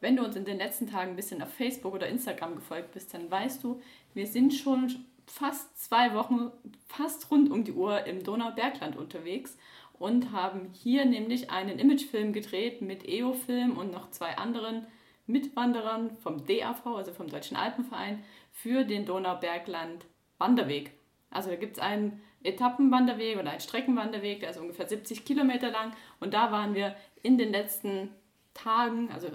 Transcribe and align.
Wenn 0.00 0.16
du 0.16 0.24
uns 0.24 0.36
in 0.36 0.44
den 0.44 0.58
letzten 0.58 0.86
Tagen 0.86 1.10
ein 1.10 1.16
bisschen 1.16 1.42
auf 1.42 1.52
Facebook 1.52 1.94
oder 1.94 2.08
Instagram 2.08 2.54
gefolgt 2.54 2.92
bist, 2.92 3.12
dann 3.14 3.30
weißt 3.30 3.64
du, 3.64 3.80
wir 4.14 4.26
sind 4.26 4.54
schon 4.54 5.04
fast 5.26 5.76
zwei 5.82 6.14
Wochen 6.14 6.50
fast 6.86 7.30
rund 7.30 7.50
um 7.50 7.64
die 7.64 7.72
Uhr 7.72 8.06
im 8.06 8.22
Donaubergland 8.22 8.96
unterwegs 8.96 9.56
und 9.98 10.32
haben 10.32 10.70
hier 10.72 11.04
nämlich 11.04 11.50
einen 11.50 11.78
Imagefilm 11.78 12.32
gedreht 12.32 12.80
mit 12.80 13.06
EO-Film 13.08 13.76
und 13.76 13.90
noch 13.90 14.10
zwei 14.10 14.36
anderen 14.38 14.86
Mitwanderern 15.26 16.16
vom 16.18 16.46
DAV, 16.46 16.86
also 16.86 17.12
vom 17.12 17.28
Deutschen 17.28 17.56
Alpenverein, 17.56 18.22
für 18.52 18.84
den 18.84 19.04
Donaubergland 19.04 20.06
Wanderweg. 20.38 20.92
Also 21.30 21.50
da 21.50 21.56
gibt 21.56 21.76
es 21.76 21.82
einen 21.82 22.22
Etappenwanderweg 22.42 23.36
oder 23.38 23.50
einen 23.50 23.60
Streckenwanderweg, 23.60 24.40
der 24.40 24.50
ist 24.50 24.58
ungefähr 24.58 24.88
70 24.88 25.24
Kilometer 25.24 25.70
lang 25.70 25.92
und 26.20 26.32
da 26.32 26.52
waren 26.52 26.74
wir 26.74 26.94
in 27.22 27.36
den 27.36 27.50
letzten 27.50 28.10
Tagen, 28.54 29.10
also 29.10 29.28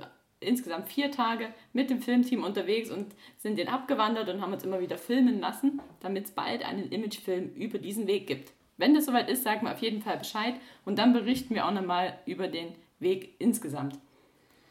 insgesamt 0.43 0.89
vier 0.89 1.11
Tage 1.11 1.49
mit 1.73 1.89
dem 1.89 2.01
Filmteam 2.01 2.43
unterwegs 2.43 2.89
und 2.91 3.13
sind 3.37 3.57
den 3.57 3.67
abgewandert 3.67 4.29
und 4.29 4.41
haben 4.41 4.53
uns 4.53 4.63
immer 4.63 4.79
wieder 4.79 4.97
filmen 4.97 5.39
lassen, 5.39 5.81
damit 5.99 6.25
es 6.25 6.31
bald 6.31 6.63
einen 6.63 6.91
Imagefilm 6.91 7.53
über 7.55 7.79
diesen 7.79 8.07
Weg 8.07 8.27
gibt. 8.27 8.53
Wenn 8.77 8.93
das 8.93 9.05
soweit 9.05 9.29
ist, 9.29 9.43
sagen 9.43 9.65
wir 9.65 9.73
auf 9.73 9.81
jeden 9.81 10.01
Fall 10.01 10.17
Bescheid 10.17 10.55
und 10.85 10.97
dann 10.97 11.13
berichten 11.13 11.55
wir 11.55 11.65
auch 11.65 11.71
nochmal 11.71 12.17
über 12.25 12.47
den 12.47 12.73
Weg 12.99 13.35
insgesamt. 13.39 13.99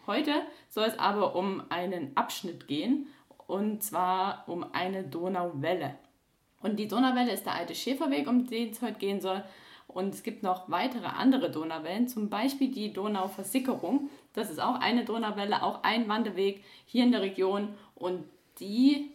Heute 0.07 0.33
soll 0.69 0.87
es 0.87 0.99
aber 0.99 1.37
um 1.37 1.63
einen 1.69 2.17
Abschnitt 2.17 2.67
gehen 2.67 3.07
und 3.47 3.83
zwar 3.83 4.45
um 4.49 4.65
eine 4.73 5.05
Donauwelle. 5.05 5.95
Und 6.61 6.79
die 6.79 6.89
Donauwelle 6.89 7.33
ist 7.33 7.45
der 7.45 7.55
alte 7.55 7.75
Schäferweg, 7.75 8.29
um 8.29 8.47
den 8.47 8.71
es 8.71 8.83
heute 8.83 8.99
gehen 8.99 9.21
soll. 9.21 9.45
Und 9.95 10.15
es 10.15 10.23
gibt 10.23 10.43
noch 10.43 10.71
weitere 10.71 11.07
andere 11.07 11.51
Donauwellen, 11.51 12.09
zum 12.09 12.31
Beispiel 12.31 12.71
die 12.71 12.93
Donauversickerung. 12.93 14.09
Das 14.33 14.51
ist 14.51 14.61
auch 14.61 14.81
eine 14.81 15.05
Donauwelle, 15.05 15.63
auch 15.63 15.83
ein 15.83 16.09
Wanderweg 16.09 16.65
hier 16.87 17.05
in 17.05 17.13
der 17.13 17.23
Region. 17.23 17.75
Und 17.95 18.25
die, 18.59 19.11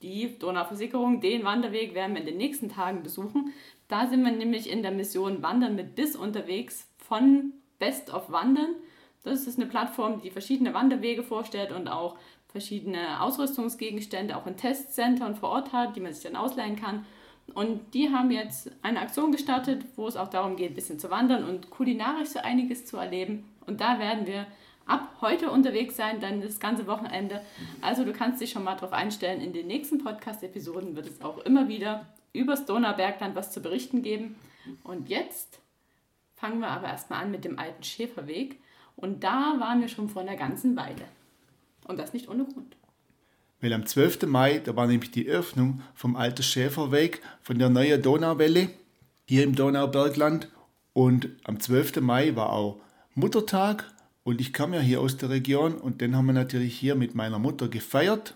die 0.00 0.38
Donauversickerung, 0.38 1.20
den 1.20 1.44
Wanderweg 1.44 1.94
werden 1.94 2.14
wir 2.14 2.20
in 2.20 2.26
den 2.26 2.36
nächsten 2.36 2.68
Tagen 2.68 3.02
besuchen. 3.02 3.52
Da 3.88 4.06
sind 4.06 4.24
wir 4.24 4.32
nämlich 4.32 4.70
in 4.70 4.82
der 4.82 4.92
Mission 4.92 5.42
Wandern 5.42 5.74
mit 5.74 5.94
Biss 5.94 6.16
unterwegs 6.16 6.88
von 6.98 7.52
Best 7.78 8.12
of 8.12 8.30
Wandern. 8.30 8.76
Das 9.24 9.46
ist 9.46 9.58
eine 9.58 9.68
Plattform, 9.68 10.20
die 10.20 10.30
verschiedene 10.30 10.74
Wanderwege 10.74 11.22
vorstellt 11.22 11.72
und 11.72 11.88
auch 11.88 12.16
verschiedene 12.48 13.20
Ausrüstungsgegenstände 13.20 14.36
auch 14.36 14.46
in 14.46 14.56
Testzentren 14.56 15.34
vor 15.34 15.50
Ort 15.50 15.72
hat, 15.72 15.96
die 15.96 16.00
man 16.00 16.12
sich 16.12 16.22
dann 16.22 16.36
ausleihen 16.36 16.76
kann. 16.76 17.06
Und 17.54 17.94
die 17.94 18.10
haben 18.10 18.30
jetzt 18.30 18.70
eine 18.82 19.00
Aktion 19.00 19.32
gestartet, 19.32 19.84
wo 19.96 20.06
es 20.06 20.16
auch 20.16 20.28
darum 20.28 20.56
geht, 20.56 20.72
ein 20.72 20.74
bisschen 20.74 20.98
zu 20.98 21.10
wandern 21.10 21.44
und 21.44 21.70
kulinarisch 21.70 22.30
so 22.30 22.38
einiges 22.38 22.86
zu 22.86 22.96
erleben. 22.96 23.44
Und 23.66 23.80
da 23.80 23.98
werden 23.98 24.26
wir 24.26 24.46
ab 24.86 25.16
heute 25.20 25.50
unterwegs 25.50 25.96
sein, 25.96 26.20
dann 26.20 26.40
das 26.40 26.60
ganze 26.60 26.86
Wochenende. 26.86 27.40
Also 27.80 28.04
du 28.04 28.12
kannst 28.12 28.40
dich 28.40 28.50
schon 28.50 28.64
mal 28.64 28.74
darauf 28.74 28.92
einstellen, 28.92 29.40
in 29.40 29.52
den 29.52 29.66
nächsten 29.66 29.98
Podcast-Episoden 29.98 30.96
wird 30.96 31.06
es 31.06 31.22
auch 31.22 31.38
immer 31.38 31.68
wieder 31.68 32.06
übers 32.32 32.64
Donaubergland 32.66 33.36
was 33.36 33.52
zu 33.52 33.60
berichten 33.60 34.02
geben. 34.02 34.36
Und 34.82 35.08
jetzt 35.08 35.60
fangen 36.34 36.60
wir 36.60 36.68
aber 36.68 36.88
erstmal 36.88 37.24
an 37.24 37.30
mit 37.30 37.44
dem 37.44 37.58
alten 37.58 37.82
Schäferweg. 37.82 38.60
Und 38.96 39.24
da 39.24 39.56
waren 39.58 39.80
wir 39.80 39.88
schon 39.88 40.08
vor 40.08 40.22
einer 40.22 40.36
ganzen 40.36 40.76
Weile. 40.76 41.04
Und 41.86 41.98
das 41.98 42.12
nicht 42.12 42.28
ohne 42.28 42.44
Grund. 42.44 42.76
Weil 43.62 43.72
am 43.72 43.86
12. 43.86 44.26
Mai, 44.26 44.58
da 44.58 44.74
war 44.74 44.88
nämlich 44.88 45.12
die 45.12 45.28
Öffnung 45.28 45.82
vom 45.94 46.16
alten 46.16 46.42
Schäferweg 46.42 47.22
von 47.42 47.58
der 47.58 47.70
neuen 47.70 48.02
Donauwelle 48.02 48.68
hier 49.24 49.44
im 49.44 49.54
Donaubergland. 49.54 50.48
Und 50.92 51.28
am 51.44 51.60
12. 51.60 52.00
Mai 52.00 52.34
war 52.34 52.52
auch 52.52 52.80
Muttertag 53.14 53.90
und 54.24 54.40
ich 54.40 54.52
kam 54.52 54.74
ja 54.74 54.80
hier 54.80 55.00
aus 55.00 55.16
der 55.16 55.30
Region 55.30 55.74
und 55.74 56.00
den 56.00 56.16
haben 56.16 56.26
wir 56.26 56.32
natürlich 56.32 56.76
hier 56.76 56.96
mit 56.96 57.14
meiner 57.14 57.38
Mutter 57.38 57.68
gefeiert. 57.68 58.34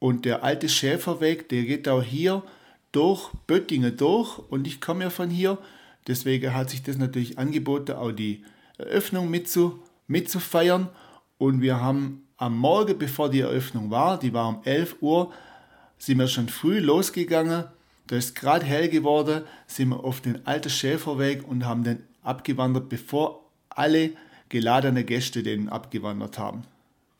Und 0.00 0.24
der 0.24 0.42
alte 0.42 0.68
Schäferweg, 0.68 1.48
der 1.48 1.62
geht 1.62 1.88
auch 1.88 2.02
hier 2.02 2.42
durch 2.90 3.30
Böttingen 3.46 3.96
durch 3.96 4.38
und 4.38 4.66
ich 4.66 4.80
komme 4.80 5.04
ja 5.04 5.10
von 5.10 5.30
hier. 5.30 5.58
Deswegen 6.08 6.54
hat 6.54 6.70
sich 6.70 6.82
das 6.82 6.98
natürlich 6.98 7.38
angeboten, 7.38 7.92
auch 7.92 8.10
die 8.10 8.44
Eröffnung 8.78 9.30
mitzu, 9.30 9.80
mitzufeiern. 10.08 10.88
Und 11.38 11.60
wir 11.60 11.80
haben 11.80 12.26
am 12.40 12.56
Morgen, 12.56 12.98
bevor 12.98 13.28
die 13.28 13.40
Eröffnung 13.40 13.90
war, 13.90 14.18
die 14.18 14.32
war 14.32 14.48
um 14.48 14.60
11 14.64 14.96
Uhr, 15.02 15.30
sind 15.98 16.18
wir 16.18 16.26
schon 16.26 16.48
früh 16.48 16.78
losgegangen. 16.78 17.64
Da 18.06 18.16
ist 18.16 18.34
gerade 18.34 18.64
hell 18.64 18.88
geworden, 18.88 19.44
sind 19.66 19.90
wir 19.90 20.02
auf 20.02 20.22
den 20.22 20.46
alten 20.46 20.70
Schäferweg 20.70 21.46
und 21.46 21.66
haben 21.66 21.84
den 21.84 22.02
abgewandert, 22.22 22.88
bevor 22.88 23.44
alle 23.68 24.12
geladene 24.48 25.04
Gäste 25.04 25.42
den 25.42 25.68
abgewandert 25.68 26.38
haben. 26.38 26.64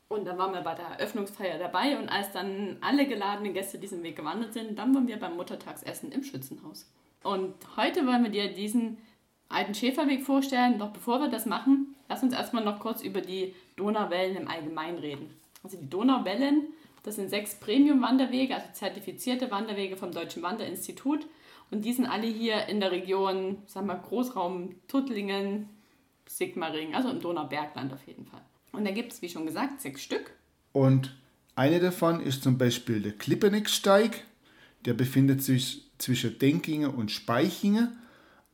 Und 0.09 0.25
dann 0.25 0.39
waren 0.39 0.53
wir 0.53 0.61
bei 0.61 0.73
der 0.73 0.87
Eröffnungsfeier 0.97 1.59
dabei 1.59 1.97
und 1.99 2.09
als 2.09 2.31
dann 2.31 2.77
alle 2.81 3.07
geladenen 3.07 3.53
Gäste 3.53 3.77
diesen 3.77 4.01
Weg 4.01 4.15
gewandert 4.15 4.53
sind, 4.53 4.77
dann 4.77 4.93
waren 4.93 5.07
wir 5.07 5.19
beim 5.19 5.35
Muttertagsessen 5.35 6.11
im 6.11 6.23
Schützenhaus. 6.23 6.91
Und 7.23 7.53
heute 7.77 8.07
wollen 8.07 8.23
wir 8.23 8.31
dir 8.31 8.51
diesen 8.51 8.97
alten 9.49 9.75
Schäferweg 9.75 10.23
vorstellen. 10.23 10.79
Doch 10.79 10.89
bevor 10.89 11.19
wir 11.19 11.29
das 11.29 11.45
machen, 11.45 11.95
lass 12.09 12.23
uns 12.23 12.33
erstmal 12.33 12.63
noch 12.63 12.79
kurz 12.79 13.03
über 13.03 13.21
die 13.21 13.53
Donauwellen 13.75 14.37
im 14.37 14.47
Allgemeinen 14.47 14.97
reden. 14.99 15.33
Also 15.63 15.77
die 15.77 15.89
Donauwellen, 15.89 16.67
das 17.03 17.15
sind 17.15 17.29
sechs 17.29 17.55
Premium-Wanderwege, 17.55 18.55
also 18.55 18.67
zertifizierte 18.73 19.51
Wanderwege 19.51 19.97
vom 19.97 20.11
Deutschen 20.11 20.43
Wanderinstitut. 20.43 21.27
Und 21.69 21.85
die 21.85 21.93
sind 21.93 22.05
alle 22.05 22.27
hier 22.27 22.67
in 22.67 22.79
der 22.79 22.91
Region, 22.91 23.57
sagen 23.65 23.87
wir 23.87 23.95
Großraum 23.95 24.75
Tuttlingen, 24.87 25.69
Sigmaringen, 26.27 26.95
also 26.95 27.09
im 27.09 27.21
Donaubergland 27.21 27.93
auf 27.93 28.05
jeden 28.07 28.25
Fall. 28.25 28.41
Und 28.71 28.85
da 28.85 28.91
gibt 28.91 29.13
es, 29.13 29.21
wie 29.21 29.29
schon 29.29 29.45
gesagt, 29.45 29.81
sechs 29.81 30.01
Stück. 30.01 30.31
Und 30.71 31.15
eine 31.55 31.79
davon 31.79 32.21
ist 32.21 32.43
zum 32.43 32.57
Beispiel 32.57 33.01
der 33.01 33.13
Klippenegsteig. 33.13 34.23
Der 34.85 34.93
befindet 34.93 35.43
sich 35.43 35.89
zwischen 35.97 36.39
Denkingen 36.39 36.89
und 36.89 37.11
Speichingen. 37.11 37.97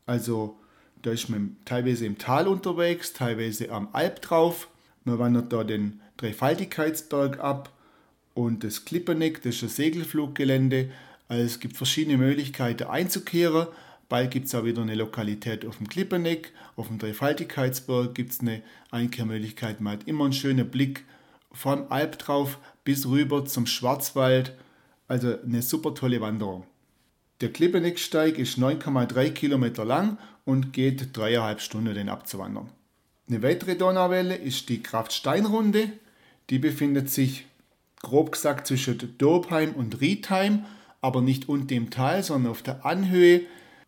Also 0.05 0.59
da 1.01 1.11
ist 1.11 1.29
man 1.29 1.57
teilweise 1.65 2.05
im 2.05 2.17
Tal 2.17 2.47
unterwegs, 2.47 3.13
teilweise 3.13 3.71
am 3.71 3.89
Alp 3.93 4.21
drauf. 4.21 4.67
Man 5.07 5.19
wandert 5.19 5.53
da 5.53 5.63
den 5.63 6.01
Dreifaltigkeitsberg 6.17 7.39
ab 7.39 7.71
und 8.33 8.65
das 8.65 8.83
Klippeneck, 8.83 9.41
das 9.41 9.55
ist 9.55 9.63
ein 9.63 9.69
Segelfluggelände. 9.69 10.91
Also 11.29 11.43
es 11.45 11.61
gibt 11.61 11.77
verschiedene 11.77 12.17
Möglichkeiten 12.17 12.83
einzukehren. 12.83 13.67
Bald 14.09 14.31
gibt 14.31 14.47
es 14.47 14.55
auch 14.55 14.65
wieder 14.65 14.81
eine 14.81 14.95
Lokalität 14.95 15.65
auf 15.65 15.77
dem 15.77 15.87
Klippeneck, 15.87 16.51
auf 16.75 16.87
dem 16.87 16.97
Dreifaltigkeitsberg 16.99 18.15
gibt 18.15 18.33
es 18.33 18.41
eine 18.41 18.61
Einkehrmöglichkeit. 18.91 19.79
Man 19.79 19.93
hat 19.93 20.07
immer 20.09 20.25
einen 20.25 20.33
schönen 20.33 20.69
Blick 20.69 21.05
vom 21.53 21.85
Alp 21.89 22.19
drauf 22.19 22.59
bis 22.83 23.07
rüber 23.07 23.45
zum 23.45 23.65
Schwarzwald. 23.65 24.57
Also 25.07 25.41
eine 25.41 25.61
super 25.61 25.95
tolle 25.95 26.19
Wanderung. 26.19 26.65
Der 27.39 27.53
Klippenecksteig 27.53 28.37
ist 28.37 28.57
9,3 28.57 29.29
Kilometer 29.31 29.85
lang 29.85 30.17
und 30.43 30.73
geht 30.73 31.15
dreieinhalb 31.15 31.61
Stunden 31.61 31.93
den 31.93 32.09
abzuwandern. 32.09 32.69
Eine 33.29 33.43
weitere 33.43 33.75
Donauwelle 33.75 34.35
ist 34.35 34.69
die 34.69 34.81
Kraftsteinrunde. 34.81 35.89
Die 36.49 36.59
befindet 36.59 37.09
sich 37.09 37.45
grob 38.01 38.31
gesagt 38.31 38.67
zwischen 38.67 39.17
Dobheim 39.17 39.73
und 39.73 39.99
Riedheim, 39.99 40.63
aber 41.01 41.21
nicht 41.21 41.49
unten 41.49 41.73
im 41.73 41.89
Tal, 41.89 42.23
sondern 42.23 42.51
auf 42.51 42.61
der 42.61 42.85
Anhöhe 42.85 43.41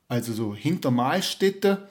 also 0.10 0.34
so 0.34 0.54
hinter 0.54 0.92
Mahlstätte. 0.92 1.88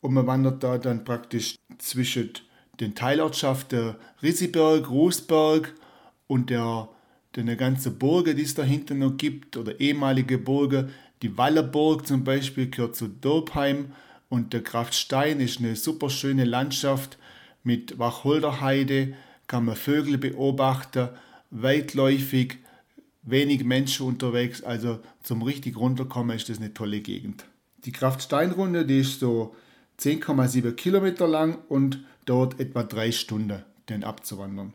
Und 0.00 0.14
man 0.14 0.26
wandert 0.28 0.62
da 0.62 0.78
dann 0.78 1.04
praktisch 1.04 1.56
zwischen 1.78 2.30
den 2.78 2.94
Teilortschaften 2.94 3.96
Rissiberg, 4.22 4.88
Rußberg 4.88 5.74
und 6.28 6.50
der, 6.50 6.88
der 7.34 7.56
ganzen 7.56 7.98
Burge, 7.98 8.36
die 8.36 8.42
es 8.42 8.54
da 8.54 8.62
hinten 8.62 9.00
noch 9.00 9.16
gibt, 9.16 9.56
oder 9.56 9.80
ehemalige 9.80 10.38
Burge. 10.38 10.90
Die 11.22 11.36
Wallerburg 11.36 12.06
zum 12.06 12.22
Beispiel 12.22 12.70
gehört 12.70 12.94
zu 12.94 13.08
Dorpheim 13.08 13.92
und 14.34 14.52
der 14.52 14.64
Kraftstein 14.64 15.38
ist 15.38 15.60
eine 15.60 15.76
super 15.76 16.10
schöne 16.10 16.44
Landschaft 16.44 17.18
mit 17.62 18.00
Wacholderheide, 18.00 19.14
kann 19.46 19.64
man 19.64 19.76
Vögel 19.76 20.18
beobachten, 20.18 21.10
weitläufig, 21.52 22.58
wenig 23.22 23.62
Menschen 23.62 24.06
unterwegs, 24.06 24.60
also 24.64 24.98
zum 25.22 25.42
richtig 25.42 25.76
runterkommen 25.76 26.36
ist 26.36 26.48
das 26.48 26.58
eine 26.58 26.74
tolle 26.74 27.00
Gegend. 27.00 27.44
Die 27.84 27.92
Kraftsteinrunde, 27.92 28.84
die 28.84 28.98
ist 28.98 29.20
so 29.20 29.54
10,7 30.00 30.72
Kilometer 30.72 31.28
lang 31.28 31.58
und 31.68 32.00
dauert 32.24 32.58
etwa 32.58 32.82
drei 32.82 33.12
Stunden, 33.12 33.62
den 33.88 34.02
abzuwandern. 34.02 34.72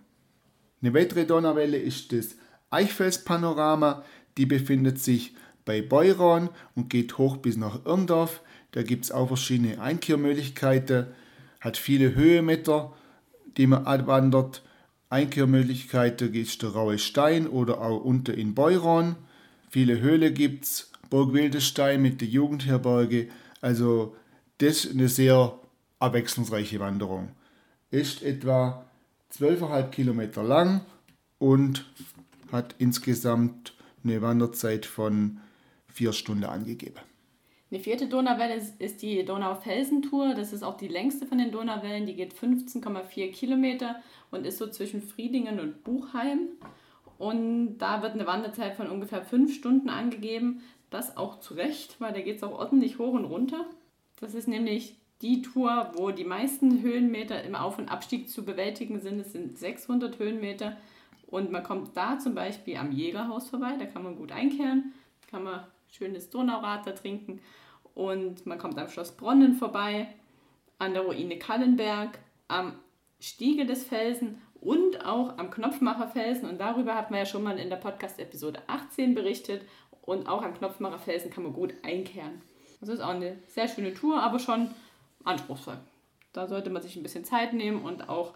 Eine 0.81 0.93
weitere 0.93 1.25
Donauwelle 1.25 1.77
ist 1.77 2.13
das 2.13 2.37
Eichfelspanorama, 2.69 4.05
die 4.37 4.45
befindet 4.45 4.99
sich 4.99 5.35
bei 5.65 5.81
Beuron 5.81 6.47
und 6.75 6.89
geht 6.89 7.17
hoch 7.17 7.35
bis 7.35 7.57
nach 7.57 7.85
Irndorf. 7.85 8.41
Da 8.71 8.83
gibt 8.83 9.05
es 9.05 9.11
auch 9.11 9.27
verschiedene 9.27 9.81
Einkehrmöglichkeiten, 9.81 11.07
hat 11.59 11.77
viele 11.77 12.15
Höhenmeter, 12.15 12.93
die 13.57 13.67
man 13.67 13.85
anwandert. 13.85 14.63
Einkehrmöglichkeiten 15.09 16.33
ist 16.33 16.61
der 16.61 16.69
Raue 16.69 16.99
Stein 16.99 17.47
oder 17.47 17.81
auch 17.81 18.03
unten 18.03 18.35
in 18.35 18.53
Beuron. 18.53 19.15
Viele 19.69 19.99
Höhle 19.99 20.31
gibt 20.31 20.65
es, 20.65 20.91
Burg 21.09 21.33
Wildestein 21.33 22.01
mit 22.01 22.21
der 22.21 22.27
Jugendherberge. 22.27 23.29
Also 23.61 24.15
das 24.59 24.85
ist 24.85 24.93
eine 24.93 25.09
sehr 25.09 25.57
abwechslungsreiche 25.97 26.79
Wanderung. 26.79 27.29
Ist 27.89 28.21
etwa 28.21 28.85
12,5 29.33 29.89
Kilometer 29.89 30.43
lang 30.43 30.81
und 31.39 31.85
hat 32.51 32.75
insgesamt 32.77 33.73
eine 34.03 34.21
Wanderzeit 34.21 34.85
von 34.85 35.39
vier 35.87 36.13
Stunden 36.13 36.45
angegeben. 36.45 36.99
Eine 37.71 37.81
vierte 37.81 38.07
Donauwelle 38.07 38.59
ist 38.79 39.01
die 39.03 39.23
Donaufelsentour. 39.23 40.33
Das 40.33 40.53
ist 40.53 40.63
auch 40.63 40.75
die 40.75 40.87
längste 40.87 41.27
von 41.27 41.37
den 41.37 41.51
Donauwellen. 41.51 42.07
Die 42.07 42.15
geht 42.15 42.33
15,4 42.33 43.31
Kilometer 43.31 44.01
und 44.31 44.45
ist 44.45 44.57
so 44.57 44.67
zwischen 44.67 45.03
Friedingen 45.03 45.59
und 45.59 45.83
Buchheim. 45.83 46.49
Und 47.19 47.77
da 47.77 48.01
wird 48.01 48.13
eine 48.13 48.25
Wanderzeit 48.25 48.75
von 48.75 48.89
ungefähr 48.89 49.21
fünf 49.21 49.53
Stunden 49.53 49.89
angegeben. 49.89 50.63
Das 50.89 51.15
auch 51.15 51.39
zu 51.41 51.53
Recht, 51.53 52.01
weil 52.01 52.13
da 52.13 52.21
geht 52.21 52.37
es 52.37 52.43
auch 52.43 52.57
ordentlich 52.57 52.97
hoch 52.97 53.13
und 53.13 53.25
runter. 53.25 53.65
Das 54.19 54.33
ist 54.33 54.47
nämlich 54.47 54.95
die 55.21 55.43
Tour, 55.43 55.91
wo 55.95 56.09
die 56.09 56.23
meisten 56.23 56.81
Höhenmeter 56.81 57.43
im 57.43 57.53
Auf- 57.53 57.77
und 57.77 57.89
Abstieg 57.89 58.29
zu 58.29 58.45
bewältigen 58.45 58.99
sind. 58.99 59.19
Es 59.19 59.33
sind 59.33 59.59
600 59.59 60.17
Höhenmeter. 60.17 60.77
Und 61.27 61.51
man 61.51 61.61
kommt 61.61 61.95
da 61.95 62.17
zum 62.17 62.33
Beispiel 62.33 62.77
am 62.77 62.91
Jägerhaus 62.91 63.49
vorbei. 63.49 63.75
Da 63.77 63.85
kann 63.85 64.01
man 64.01 64.15
gut 64.15 64.31
einkehren, 64.31 64.93
kann 65.29 65.43
man 65.43 65.67
schönes 65.91 66.29
Donaurater 66.29 66.95
trinken. 66.95 67.41
Und 67.95 68.45
man 68.45 68.57
kommt 68.57 68.77
am 68.77 68.89
Schloss 68.89 69.11
Bronnen 69.11 69.53
vorbei, 69.53 70.07
an 70.77 70.93
der 70.93 71.03
Ruine 71.03 71.37
Kallenberg, 71.37 72.19
am 72.47 72.73
Stiege 73.19 73.65
des 73.65 73.83
Felsen 73.83 74.41
und 74.61 75.05
auch 75.05 75.37
am 75.37 75.51
Knopfmacherfelsen. 75.51 76.49
Und 76.49 76.59
darüber 76.59 76.95
hat 76.95 77.11
man 77.11 77.19
ja 77.19 77.25
schon 77.25 77.43
mal 77.43 77.59
in 77.59 77.69
der 77.69 77.77
Podcast-Episode 77.77 78.61
18 78.67 79.15
berichtet. 79.15 79.63
Und 80.01 80.27
auch 80.27 80.41
am 80.41 80.53
Knopfmacherfelsen 80.53 81.31
kann 81.31 81.43
man 81.43 81.53
gut 81.53 81.73
einkehren. 81.83 82.41
Das 82.79 82.89
ist 82.89 83.01
auch 83.01 83.09
eine 83.09 83.37
sehr 83.47 83.67
schöne 83.67 83.93
Tour, 83.93 84.21
aber 84.21 84.39
schon 84.39 84.73
anspruchsvoll. 85.23 85.77
Da 86.31 86.47
sollte 86.47 86.69
man 86.69 86.81
sich 86.81 86.95
ein 86.95 87.03
bisschen 87.03 87.25
Zeit 87.25 87.53
nehmen 87.53 87.83
und 87.83 88.07
auch 88.09 88.33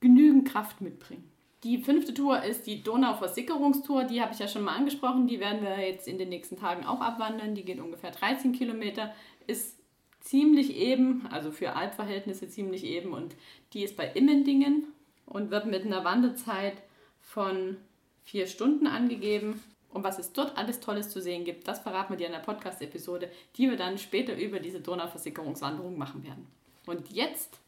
genügend 0.00 0.48
Kraft 0.48 0.80
mitbringen. 0.80 1.30
Die 1.64 1.78
fünfte 1.78 2.12
Tour 2.12 2.42
ist 2.42 2.66
die 2.66 2.82
Donauversickerungstour. 2.82 4.04
Die 4.04 4.20
habe 4.20 4.34
ich 4.34 4.38
ja 4.38 4.46
schon 4.46 4.64
mal 4.64 4.76
angesprochen. 4.76 5.26
Die 5.26 5.40
werden 5.40 5.62
wir 5.62 5.78
jetzt 5.80 6.06
in 6.06 6.18
den 6.18 6.28
nächsten 6.28 6.58
Tagen 6.58 6.84
auch 6.84 7.00
abwandern. 7.00 7.54
Die 7.54 7.64
geht 7.64 7.80
ungefähr 7.80 8.10
13 8.10 8.52
Kilometer, 8.52 9.14
ist 9.46 9.78
ziemlich 10.20 10.76
eben, 10.76 11.26
also 11.30 11.50
für 11.50 11.74
Albverhältnisse 11.74 12.50
ziemlich 12.50 12.84
eben. 12.84 13.14
Und 13.14 13.34
die 13.72 13.82
ist 13.82 13.96
bei 13.96 14.06
Immendingen 14.08 14.84
und 15.24 15.50
wird 15.50 15.64
mit 15.64 15.86
einer 15.86 16.04
Wanderzeit 16.04 16.82
von 17.22 17.78
vier 18.24 18.46
Stunden 18.46 18.86
angegeben. 18.86 19.62
Und 19.88 20.04
was 20.04 20.18
es 20.18 20.34
dort 20.34 20.58
alles 20.58 20.80
Tolles 20.80 21.08
zu 21.08 21.22
sehen 21.22 21.44
gibt, 21.44 21.66
das 21.66 21.80
verraten 21.80 22.12
wir 22.12 22.18
dir 22.18 22.26
in 22.26 22.32
der 22.32 22.40
Podcast-Episode, 22.40 23.30
die 23.56 23.70
wir 23.70 23.78
dann 23.78 23.96
später 23.96 24.36
über 24.36 24.60
diese 24.60 24.80
Donauversickerungswanderung 24.80 25.96
machen 25.96 26.24
werden. 26.24 26.46
Und 26.84 27.10
jetzt 27.10 27.58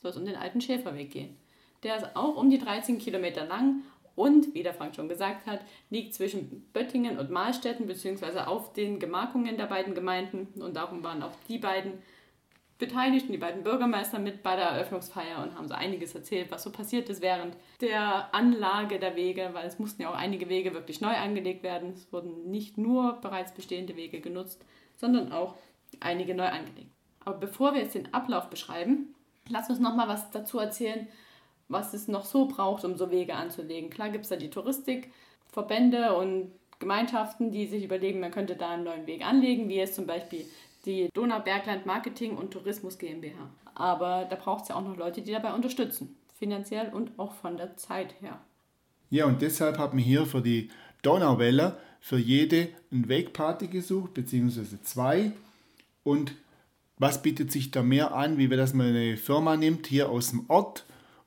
soll 0.00 0.12
es 0.12 0.16
um 0.16 0.26
den 0.26 0.36
alten 0.36 0.60
Schäferweg 0.60 1.10
gehen. 1.10 1.41
Der 1.82 1.96
ist 1.96 2.16
auch 2.16 2.36
um 2.36 2.50
die 2.50 2.58
13 2.58 2.98
Kilometer 2.98 3.44
lang 3.44 3.82
und, 4.14 4.54
wie 4.54 4.62
der 4.62 4.74
Frank 4.74 4.94
schon 4.94 5.08
gesagt 5.08 5.46
hat, 5.46 5.60
liegt 5.90 6.14
zwischen 6.14 6.66
Böttingen 6.72 7.18
und 7.18 7.30
Mahlstetten 7.30 7.86
beziehungsweise 7.86 8.46
auf 8.46 8.72
den 8.72 8.98
Gemarkungen 8.98 9.56
der 9.56 9.66
beiden 9.66 9.94
Gemeinden. 9.94 10.62
Und 10.62 10.76
darum 10.76 11.02
waren 11.02 11.22
auch 11.22 11.32
die 11.48 11.58
beiden 11.58 11.94
Beteiligten, 12.78 13.32
die 13.32 13.38
beiden 13.38 13.62
Bürgermeister 13.62 14.18
mit 14.18 14.42
bei 14.42 14.56
der 14.56 14.66
Eröffnungsfeier 14.66 15.42
und 15.42 15.56
haben 15.56 15.68
so 15.68 15.74
einiges 15.74 16.14
erzählt, 16.14 16.50
was 16.50 16.64
so 16.64 16.72
passiert 16.72 17.08
ist 17.08 17.22
während 17.22 17.56
der 17.80 18.34
Anlage 18.34 18.98
der 18.98 19.14
Wege, 19.14 19.50
weil 19.52 19.66
es 19.66 19.78
mussten 19.78 20.02
ja 20.02 20.10
auch 20.10 20.16
einige 20.16 20.48
Wege 20.48 20.74
wirklich 20.74 21.00
neu 21.00 21.14
angelegt 21.14 21.62
werden. 21.62 21.90
Es 21.90 22.12
wurden 22.12 22.50
nicht 22.50 22.78
nur 22.78 23.20
bereits 23.20 23.52
bestehende 23.52 23.96
Wege 23.96 24.20
genutzt, 24.20 24.64
sondern 24.96 25.32
auch 25.32 25.54
einige 26.00 26.34
neu 26.34 26.46
angelegt. 26.46 26.90
Aber 27.24 27.38
bevor 27.38 27.72
wir 27.72 27.82
jetzt 27.82 27.94
den 27.94 28.12
Ablauf 28.12 28.50
beschreiben, 28.50 29.14
lass 29.48 29.70
uns 29.70 29.78
noch 29.78 29.94
mal 29.94 30.08
was 30.08 30.32
dazu 30.32 30.58
erzählen, 30.58 31.06
was 31.72 31.94
es 31.94 32.08
noch 32.08 32.24
so 32.24 32.46
braucht, 32.46 32.84
um 32.84 32.96
so 32.96 33.10
Wege 33.10 33.34
anzulegen. 33.34 33.90
Klar 33.90 34.10
gibt 34.10 34.24
es 34.24 34.30
da 34.30 34.36
die 34.36 34.50
Touristikverbände 34.50 36.14
und 36.14 36.52
Gemeinschaften, 36.78 37.50
die 37.52 37.66
sich 37.66 37.84
überlegen, 37.84 38.20
man 38.20 38.32
könnte 38.32 38.56
da 38.56 38.70
einen 38.70 38.84
neuen 38.84 39.06
Weg 39.06 39.24
anlegen, 39.24 39.68
wie 39.68 39.76
jetzt 39.76 39.94
zum 39.94 40.06
Beispiel 40.06 40.44
die 40.84 41.08
Donaubergland 41.14 41.86
Marketing 41.86 42.36
und 42.36 42.50
Tourismus 42.50 42.98
GmbH. 42.98 43.50
Aber 43.74 44.26
da 44.28 44.36
braucht 44.36 44.64
es 44.64 44.68
ja 44.68 44.76
auch 44.76 44.84
noch 44.84 44.96
Leute, 44.96 45.22
die 45.22 45.32
dabei 45.32 45.54
unterstützen, 45.54 46.16
finanziell 46.38 46.92
und 46.92 47.18
auch 47.18 47.34
von 47.34 47.56
der 47.56 47.76
Zeit 47.76 48.20
her. 48.20 48.38
Ja, 49.10 49.26
und 49.26 49.42
deshalb 49.42 49.78
haben 49.78 49.98
wir 49.98 50.04
hier 50.04 50.26
für 50.26 50.40
die 50.40 50.70
Donauwelle 51.02 51.76
für 52.00 52.18
jede 52.18 52.68
ein 52.90 53.08
Wegparty 53.08 53.68
gesucht, 53.68 54.14
beziehungsweise 54.14 54.82
zwei. 54.82 55.32
Und 56.02 56.34
was 56.98 57.22
bietet 57.22 57.52
sich 57.52 57.70
da 57.70 57.82
mehr 57.82 58.14
an, 58.14 58.38
wie 58.38 58.50
wenn 58.50 58.58
das 58.58 58.74
mal 58.74 58.88
eine 58.88 59.16
Firma 59.16 59.56
nimmt, 59.56 59.86
hier 59.86 60.08
aus 60.08 60.30
dem 60.30 60.44
Ort, 60.48 60.84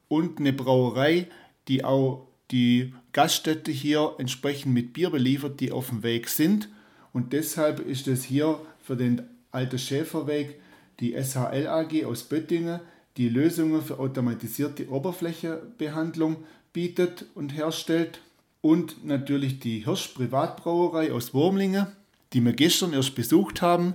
und 0.08 0.40
eine 0.40 0.54
Brauerei, 0.54 1.28
die 1.68 1.84
auch 1.84 2.28
die 2.52 2.94
Gaststätte 3.14 3.72
hier 3.72 4.16
entsprechend 4.18 4.74
mit 4.74 4.94
Bier 4.94 5.10
beliefert, 5.10 5.60
die 5.60 5.72
auf 5.72 5.90
dem 5.90 6.04
Weg 6.04 6.30
sind. 6.30 6.70
Und 7.14 7.34
deshalb 7.34 7.80
ist 7.80 8.08
es 8.08 8.24
hier 8.24 8.60
für 8.80 8.96
den 8.96 9.24
Alter 9.52 9.78
Schäferweg 9.78 10.60
die 11.00 11.14
SHL 11.14 11.68
AG 11.68 12.06
aus 12.06 12.24
Böttingen, 12.24 12.80
die 13.18 13.30
Lösungen 13.30 13.82
für 13.82 14.00
automatisierte 14.00 14.90
Oberflächebehandlung 14.90 16.44
bietet 16.74 17.26
und 17.36 17.56
herstellt. 17.56 18.20
Und 18.62 19.06
natürlich 19.06 19.60
die 19.60 19.86
Hirsch 19.86 20.10
Privatbrauerei 20.10 21.12
aus 21.12 21.34
Wurmlingen, 21.34 21.88
die 22.34 22.42
wir 22.42 22.54
gestern 22.54 22.94
erst 22.94 23.16
besucht 23.16 23.62
haben. 23.62 23.94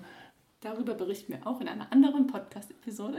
Darüber 0.60 0.94
berichten 0.94 1.32
wir 1.32 1.46
auch 1.46 1.60
in 1.60 1.68
einer 1.68 1.92
anderen 1.92 2.26
Podcast-Episode. 2.26 3.18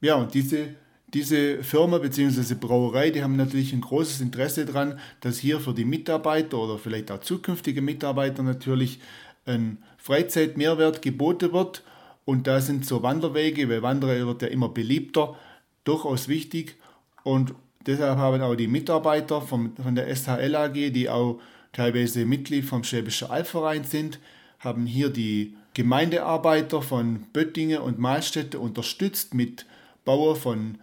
Ja, 0.00 0.16
und 0.16 0.34
diese 0.34 0.74
diese 1.14 1.62
Firma 1.62 1.98
bzw. 1.98 2.54
Brauerei, 2.54 3.10
die 3.10 3.22
haben 3.22 3.36
natürlich 3.36 3.72
ein 3.72 3.80
großes 3.80 4.20
Interesse 4.20 4.66
daran, 4.66 4.98
dass 5.20 5.38
hier 5.38 5.60
für 5.60 5.72
die 5.72 5.84
Mitarbeiter 5.84 6.58
oder 6.58 6.76
vielleicht 6.76 7.10
auch 7.12 7.20
zukünftige 7.20 7.80
Mitarbeiter 7.80 8.42
natürlich 8.42 8.98
ein 9.46 9.78
Freizeitmehrwert 9.96 11.02
geboten 11.02 11.52
wird. 11.52 11.84
Und 12.24 12.46
da 12.46 12.60
sind 12.60 12.84
so 12.84 13.02
Wanderwege, 13.02 13.68
weil 13.68 13.82
Wanderer 13.82 14.26
wird 14.26 14.42
ja 14.42 14.48
immer 14.48 14.68
beliebter, 14.68 15.36
durchaus 15.84 16.26
wichtig. 16.26 16.76
Und 17.22 17.54
deshalb 17.86 18.18
haben 18.18 18.42
auch 18.42 18.56
die 18.56 18.66
Mitarbeiter 18.66 19.40
vom, 19.40 19.76
von 19.76 19.94
der 19.94 20.14
SHL 20.14 20.56
AG, 20.56 20.90
die 20.90 21.08
auch 21.08 21.40
teilweise 21.72 22.24
Mitglied 22.26 22.64
vom 22.64 22.82
Schwäbischen 22.82 23.30
Albverein 23.30 23.84
sind, 23.84 24.18
haben 24.58 24.86
hier 24.86 25.10
die 25.10 25.56
Gemeindearbeiter 25.74 26.82
von 26.82 27.26
Böttingen 27.32 27.80
und 27.80 27.98
Mahlstätte 27.98 28.58
unterstützt 28.58 29.34
mit 29.34 29.66
Bauer 30.04 30.36
von 30.36 30.78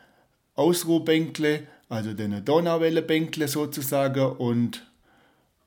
Ausruhbänkle, 0.56 1.68
also 1.90 2.14
den 2.14 2.44
Donauwellebänkle 2.44 3.48
sozusagen 3.48 4.32
und 4.38 4.86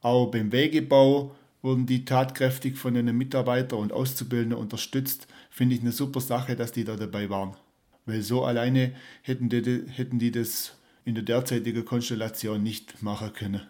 auch 0.00 0.30
beim 0.30 0.52
Wegebau 0.52 1.34
wurden 1.62 1.86
die 1.86 2.04
tatkräftig 2.04 2.76
von 2.76 2.92
den 2.92 3.16
Mitarbeitern 3.16 3.78
und 3.78 3.92
Auszubildenden 3.92 4.58
unterstützt. 4.58 5.26
Finde 5.48 5.74
ich 5.74 5.80
eine 5.80 5.92
super 5.92 6.20
Sache, 6.20 6.56
dass 6.56 6.72
die 6.72 6.84
da 6.84 6.96
dabei 6.96 7.30
waren. 7.30 7.56
Weil 8.04 8.20
so 8.20 8.44
alleine 8.44 8.94
hätten 9.22 9.48
die, 9.48 9.86
hätten 9.88 10.18
die 10.18 10.30
das 10.30 10.76
in 11.06 11.14
der 11.14 11.24
derzeitigen 11.24 11.86
Konstellation 11.86 12.62
nicht 12.62 13.02
machen 13.02 13.32
können, 13.32 13.62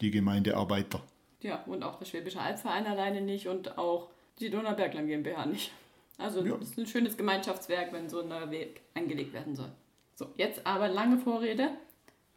die 0.00 0.10
Gemeindearbeiter. 0.10 1.02
Ja, 1.40 1.62
und 1.66 1.84
auch 1.84 1.98
der 2.00 2.06
Schwäbische 2.06 2.40
Albverein 2.40 2.86
alleine 2.86 3.20
nicht 3.20 3.46
und 3.46 3.78
auch 3.78 4.08
die 4.40 4.50
Donaubergland 4.50 5.06
GmbH 5.06 5.46
nicht. 5.46 5.70
Also 6.18 6.44
ja. 6.44 6.56
das 6.56 6.70
ist 6.70 6.78
ein 6.78 6.86
schönes 6.86 7.16
Gemeinschaftswerk, 7.16 7.92
wenn 7.92 8.08
so 8.08 8.22
ein 8.22 8.28
neuer 8.28 8.50
Weg 8.50 8.80
angelegt 8.94 9.32
werden 9.32 9.54
soll. 9.54 9.70
So, 10.18 10.32
jetzt 10.36 10.66
aber 10.66 10.88
lange 10.88 11.18
Vorrede. 11.18 11.68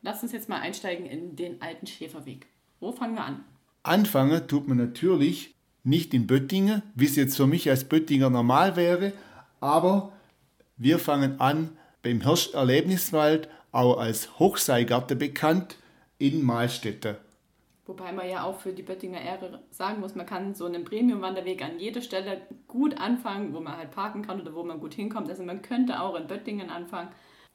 Lass 0.02 0.22
uns 0.22 0.34
jetzt 0.34 0.50
mal 0.50 0.60
einsteigen 0.60 1.06
in 1.06 1.38
den 1.38 1.62
alten 1.62 1.88
Schäferweg. 1.88 2.46
Wo 2.82 2.92
fangen 2.92 3.16
wir 3.16 3.24
an? 3.24 3.46
Anfangen 3.84 4.46
tut 4.50 4.68
man 4.68 4.78
natürlich 4.78 5.56
nicht 5.86 6.14
in 6.14 6.28
Böttingen, 6.28 6.84
wie 6.94 7.06
es 7.06 7.16
jetzt 7.16 7.38
für 7.38 7.48
mich 7.48 7.70
als 7.70 7.86
Böttinger 7.86 8.30
normal 8.30 8.76
wäre, 8.76 9.14
aber 9.62 10.12
wir 10.76 11.00
fangen 11.00 11.40
an 11.40 11.70
beim 12.04 12.20
Hirsch-Erlebniswald, 12.20 13.48
auch 13.72 13.98
als 13.98 14.40
Hochseilgarten 14.40 15.18
bekannt, 15.18 15.78
in 16.18 16.44
Mahlstätte. 16.44 17.18
Wobei 17.86 18.12
man 18.12 18.30
ja 18.30 18.44
auch 18.44 18.60
für 18.60 18.74
die 18.74 18.84
Böttinger 18.84 19.22
Ehre 19.22 19.64
sagen 19.72 20.02
muss, 20.02 20.16
man 20.16 20.26
kann 20.26 20.54
so 20.54 20.66
einen 20.66 20.84
Premium-Wanderweg 20.84 21.64
an 21.64 21.80
jeder 21.80 22.02
Stelle 22.02 22.42
gut 22.68 23.00
anfangen, 23.00 23.54
wo 23.54 23.62
man 23.62 23.78
halt 23.78 23.92
parken 23.92 24.22
kann 24.22 24.42
oder 24.42 24.54
wo 24.54 24.64
man 24.64 24.82
gut 24.82 24.94
hinkommt. 24.94 25.30
Also 25.30 25.44
man 25.44 25.62
könnte 25.62 26.02
auch 26.02 26.16
in 26.16 26.28
Böttingen 26.28 26.70
anfangen 26.70 27.10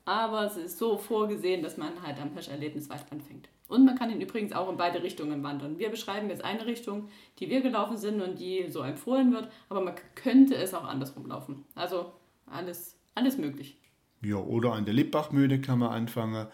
aber 0.05 0.45
es 0.45 0.57
ist 0.57 0.79
so 0.79 0.99
vorgesehen, 0.99 1.63
dass 1.63 1.77
man 1.77 2.03
halt 2.03 2.21
am 2.21 2.33
Hirsch-Erlebniswald 2.33 3.05
anfängt. 3.11 3.49
Und 3.69 3.87
man 3.87 3.97
kann 3.97 4.11
ihn 4.11 4.21
übrigens 4.21 4.53
auch 4.53 4.69
in 4.71 4.77
beide 4.77 5.03
Richtungen 5.03 5.43
wandern. 5.43 5.79
Wir 5.79 5.89
beschreiben 5.89 6.29
jetzt 6.29 6.45
eine 6.45 6.67
Richtung, 6.67 7.09
die 7.39 7.49
wir 7.49 7.63
gelaufen 7.63 7.97
sind 7.97 8.21
und 8.21 8.39
die 8.39 8.67
so 8.69 8.83
empfohlen 8.83 9.33
wird, 9.33 9.49
aber 9.69 9.81
man 9.81 9.95
könnte 10.15 10.55
es 10.55 10.75
auch 10.75 10.85
andersrum 10.85 11.27
laufen. 11.27 11.65
Also 11.75 12.13
alles, 12.47 12.97
alles 13.15 13.39
möglich. 13.39 13.77
Ja, 14.23 14.37
oder 14.37 14.73
an 14.73 14.85
der 14.85 14.95
Lippachmühle 14.95 15.61
kann 15.61 15.79
man 15.79 15.91
anfangen. 15.91 16.47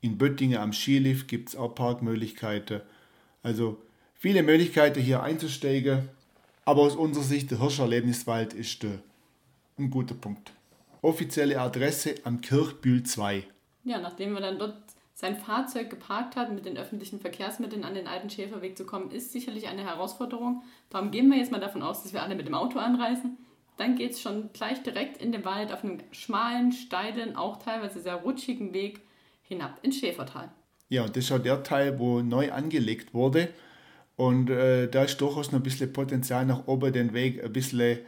In 0.00 0.18
Böttingen 0.18 0.58
am 0.58 0.72
Skilift 0.72 1.28
gibt 1.28 1.48
es 1.48 1.56
auch 1.56 1.74
Parkmöglichkeiten. 1.74 2.82
Also 3.42 3.78
viele 4.14 4.42
Möglichkeiten 4.42 5.00
hier 5.00 5.22
einzusteigen. 5.22 6.08
Aber 6.64 6.82
aus 6.82 6.96
unserer 6.96 7.24
Sicht, 7.24 7.50
der 7.50 7.60
Hirscherlebniswald 7.60 8.54
ist 8.54 8.82
der, 8.82 9.00
ein 9.78 9.90
guter 9.90 10.14
Punkt. 10.14 10.52
Offizielle 11.04 11.60
Adresse 11.60 12.14
am 12.24 12.40
Kirchbühl 12.40 13.02
2. 13.02 13.44
Ja, 13.84 14.00
nachdem 14.00 14.32
wir 14.32 14.40
dann 14.40 14.58
dort 14.58 14.78
sein 15.12 15.36
Fahrzeug 15.36 15.90
geparkt 15.90 16.34
hat, 16.34 16.50
mit 16.50 16.64
den 16.64 16.78
öffentlichen 16.78 17.20
Verkehrsmitteln 17.20 17.84
an 17.84 17.94
den 17.94 18.06
alten 18.06 18.30
Schäferweg 18.30 18.74
zu 18.74 18.86
kommen, 18.86 19.10
ist 19.10 19.30
sicherlich 19.30 19.68
eine 19.68 19.84
Herausforderung. 19.84 20.62
Darum 20.88 21.10
gehen 21.10 21.28
wir 21.28 21.36
jetzt 21.36 21.52
mal 21.52 21.60
davon 21.60 21.82
aus, 21.82 22.02
dass 22.02 22.14
wir 22.14 22.22
alle 22.22 22.34
mit 22.34 22.46
dem 22.46 22.54
Auto 22.54 22.78
anreisen. 22.78 23.36
Dann 23.76 23.96
geht 23.96 24.12
es 24.12 24.22
schon 24.22 24.48
gleich 24.54 24.82
direkt 24.82 25.20
in 25.20 25.30
den 25.30 25.44
Wald 25.44 25.74
auf 25.74 25.84
einem 25.84 25.98
schmalen, 26.10 26.72
steilen, 26.72 27.36
auch 27.36 27.58
teilweise 27.58 28.00
sehr 28.00 28.16
rutschigen 28.16 28.72
Weg 28.72 29.02
hinab 29.42 29.78
ins 29.82 29.98
Schäfertal. 29.98 30.48
Ja, 30.88 31.02
und 31.02 31.14
das 31.14 31.24
ist 31.24 31.32
auch 31.32 31.38
der 31.38 31.62
Teil, 31.62 31.98
wo 31.98 32.22
neu 32.22 32.50
angelegt 32.50 33.12
wurde. 33.12 33.50
Und 34.16 34.48
äh, 34.48 34.88
da 34.88 35.04
ist 35.04 35.20
durchaus 35.20 35.52
noch 35.52 35.60
ein 35.60 35.64
bisschen 35.64 35.92
Potenzial 35.92 36.46
nach 36.46 36.66
oben, 36.66 36.94
den 36.94 37.12
Weg 37.12 37.44
ein 37.44 37.52
bisschen 37.52 37.98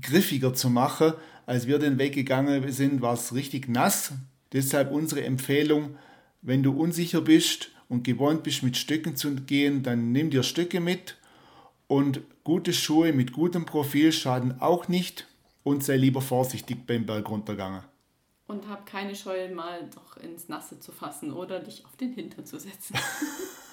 griffiger 0.00 0.54
zu 0.54 0.70
machen. 0.70 1.14
Als 1.46 1.68
wir 1.68 1.78
den 1.78 1.98
Weg 1.98 2.14
gegangen 2.14 2.70
sind, 2.72 3.00
war 3.00 3.14
es 3.14 3.32
richtig 3.32 3.68
nass. 3.68 4.12
Deshalb 4.52 4.90
unsere 4.90 5.24
Empfehlung, 5.24 5.96
wenn 6.42 6.62
du 6.62 6.72
unsicher 6.72 7.20
bist 7.20 7.70
und 7.88 8.02
gewohnt 8.02 8.42
bist, 8.42 8.64
mit 8.64 8.76
Stöcken 8.76 9.16
zu 9.16 9.34
gehen, 9.36 9.84
dann 9.84 10.12
nimm 10.12 10.30
dir 10.30 10.42
Stöcke 10.42 10.80
mit 10.80 11.16
und 11.86 12.20
gute 12.42 12.72
Schuhe 12.72 13.12
mit 13.12 13.32
gutem 13.32 13.64
Profil 13.64 14.12
schaden 14.12 14.60
auch 14.60 14.88
nicht 14.88 15.26
und 15.62 15.84
sei 15.84 15.96
lieber 15.96 16.20
vorsichtig 16.20 16.86
beim 16.86 17.06
Bergruntergang. 17.06 17.84
Und 18.48 18.68
hab 18.68 18.86
keine 18.86 19.14
Scheu, 19.14 19.52
mal 19.52 19.88
doch 19.94 20.16
ins 20.16 20.48
Nasse 20.48 20.78
zu 20.78 20.92
fassen 20.92 21.32
oder 21.32 21.60
dich 21.60 21.84
auf 21.84 21.96
den 21.96 22.12
Hintern 22.12 22.44
zu 22.44 22.58
setzen. 22.58 22.96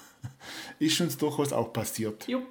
ist 0.78 1.00
uns 1.00 1.16
durchaus 1.16 1.52
auch 1.52 1.72
passiert. 1.72 2.26
Jo. 2.26 2.42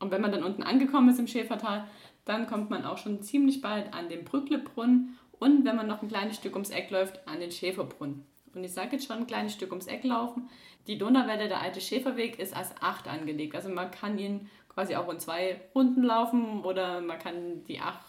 Und 0.00 0.10
wenn 0.12 0.20
man 0.20 0.30
dann 0.30 0.44
unten 0.44 0.62
angekommen 0.62 1.08
ist 1.08 1.18
im 1.18 1.26
Schäfertal, 1.26 1.88
dann 2.28 2.46
kommt 2.46 2.70
man 2.70 2.84
auch 2.84 2.98
schon 2.98 3.22
ziemlich 3.22 3.60
bald 3.60 3.92
an 3.94 4.08
den 4.08 4.24
Brücklebrunnen 4.24 5.18
und 5.38 5.64
wenn 5.64 5.76
man 5.76 5.86
noch 5.86 6.02
ein 6.02 6.08
kleines 6.08 6.36
Stück 6.36 6.54
ums 6.54 6.70
Eck 6.70 6.90
läuft, 6.90 7.26
an 7.26 7.40
den 7.40 7.50
Schäferbrunnen. 7.50 8.24
Und 8.54 8.64
ich 8.64 8.72
sage 8.72 8.92
jetzt 8.92 9.06
schon 9.06 9.18
ein 9.18 9.26
kleines 9.26 9.52
Stück 9.52 9.70
ums 9.70 9.86
Eck 9.86 10.04
laufen. 10.04 10.48
Die 10.86 10.98
Donauwelle, 10.98 11.48
der 11.48 11.60
alte 11.60 11.80
Schäferweg, 11.80 12.38
ist 12.38 12.56
als 12.56 12.74
acht 12.80 13.08
angelegt. 13.08 13.54
Also 13.54 13.68
man 13.68 13.90
kann 13.90 14.18
ihn 14.18 14.48
quasi 14.68 14.96
auch 14.96 15.08
in 15.10 15.20
zwei 15.20 15.60
Runden 15.74 16.02
laufen 16.02 16.64
oder 16.64 17.00
man 17.00 17.18
kann 17.18 17.64
die 17.64 17.80
acht 17.80 18.04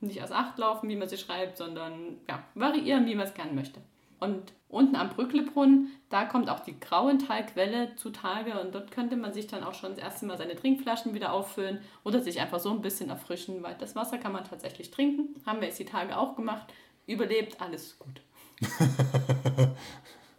nicht 0.00 0.20
als 0.20 0.32
acht 0.32 0.58
laufen, 0.58 0.88
wie 0.88 0.96
man 0.96 1.08
sie 1.08 1.16
schreibt, 1.16 1.56
sondern 1.56 2.18
ja, 2.28 2.44
variieren, 2.54 3.06
wie 3.06 3.14
man 3.14 3.26
es 3.26 3.34
gerne 3.34 3.52
möchte. 3.52 3.80
Und 4.18 4.52
unten 4.68 4.96
am 4.96 5.10
Brücklebrunnen, 5.10 5.92
da 6.08 6.24
kommt 6.24 6.48
auch 6.48 6.60
die 6.60 6.78
Grauentalquelle 6.78 7.96
zutage 7.96 8.58
und 8.60 8.74
dort 8.74 8.90
könnte 8.90 9.16
man 9.16 9.32
sich 9.32 9.46
dann 9.46 9.62
auch 9.62 9.74
schon 9.74 9.90
das 9.90 9.98
erste 9.98 10.26
Mal 10.26 10.38
seine 10.38 10.56
Trinkflaschen 10.56 11.14
wieder 11.14 11.32
auffüllen 11.32 11.80
oder 12.02 12.20
sich 12.20 12.40
einfach 12.40 12.60
so 12.60 12.70
ein 12.70 12.80
bisschen 12.80 13.10
erfrischen, 13.10 13.62
weil 13.62 13.76
das 13.78 13.94
Wasser 13.94 14.18
kann 14.18 14.32
man 14.32 14.44
tatsächlich 14.44 14.90
trinken. 14.90 15.34
Haben 15.44 15.60
wir 15.60 15.68
jetzt 15.68 15.78
die 15.78 15.84
Tage 15.84 16.16
auch 16.16 16.34
gemacht. 16.34 16.72
Überlebt, 17.06 17.60
alles 17.60 17.98
gut. 17.98 18.22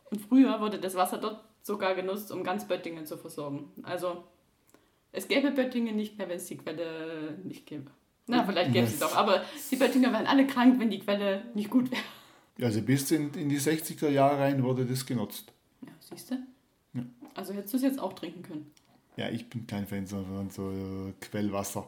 und 0.10 0.22
früher 0.22 0.60
wurde 0.60 0.79
das 0.79 0.96
Wasser 0.96 1.19
dort 1.19 1.43
sogar 1.62 1.93
genutzt, 1.93 2.31
um 2.31 2.43
ganz 2.43 2.67
Böttingen 2.67 3.05
zu 3.05 3.17
versorgen. 3.17 3.72
Also 3.84 4.24
es 5.12 5.27
gäbe 5.27 5.51
Böttingen 5.51 5.96
nicht 5.96 6.17
mehr, 6.17 6.27
wenn 6.29 6.38
es 6.38 6.46
die 6.46 6.57
Quelle 6.57 7.38
nicht 7.43 7.65
gäbe. 7.65 7.91
Na, 8.25 8.43
vielleicht 8.43 8.74
gäbe 8.74 8.86
es 8.86 8.93
sie 8.93 9.00
doch, 9.00 9.15
aber 9.15 9.43
die 9.72 9.75
Böttinger 9.77 10.12
wären 10.12 10.27
alle 10.27 10.46
krank, 10.46 10.79
wenn 10.79 10.89
die 10.89 11.00
Quelle 11.00 11.46
nicht 11.53 11.69
gut 11.69 11.89
wäre. 11.91 12.01
Also 12.61 12.81
bis 12.81 13.11
in, 13.11 13.33
in 13.33 13.49
die 13.49 13.59
60er 13.59 14.09
Jahre 14.09 14.39
rein 14.39 14.63
wurde 14.63 14.85
das 14.85 15.05
genutzt. 15.05 15.51
Ja, 15.81 15.91
siehst 15.99 16.31
du? 16.31 16.35
Ja. 16.93 17.03
Also 17.35 17.53
hättest 17.53 17.73
du 17.73 17.77
es 17.77 17.83
jetzt 17.83 17.99
auch 17.99 18.13
trinken 18.13 18.41
können. 18.41 18.71
Ja, 19.15 19.29
ich 19.29 19.49
bin 19.49 19.67
kein 19.67 19.87
Fan 19.87 20.07
von 20.07 20.49
so 20.49 20.71
Quellwasser. 21.21 21.87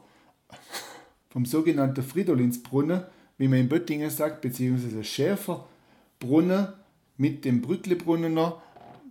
Vom 1.29 1.45
sogenannten 1.45 2.01
Fridolinsbrunnen, 2.01 3.03
wie 3.37 3.47
man 3.47 3.59
in 3.59 3.69
Böttingen 3.69 4.09
sagt, 4.09 4.41
beziehungsweise 4.41 5.03
Schäferbrunnen 5.03 6.69
mit 7.17 7.45
dem 7.45 7.61
Brücklebrunnen 7.61 8.33
noch, 8.33 8.61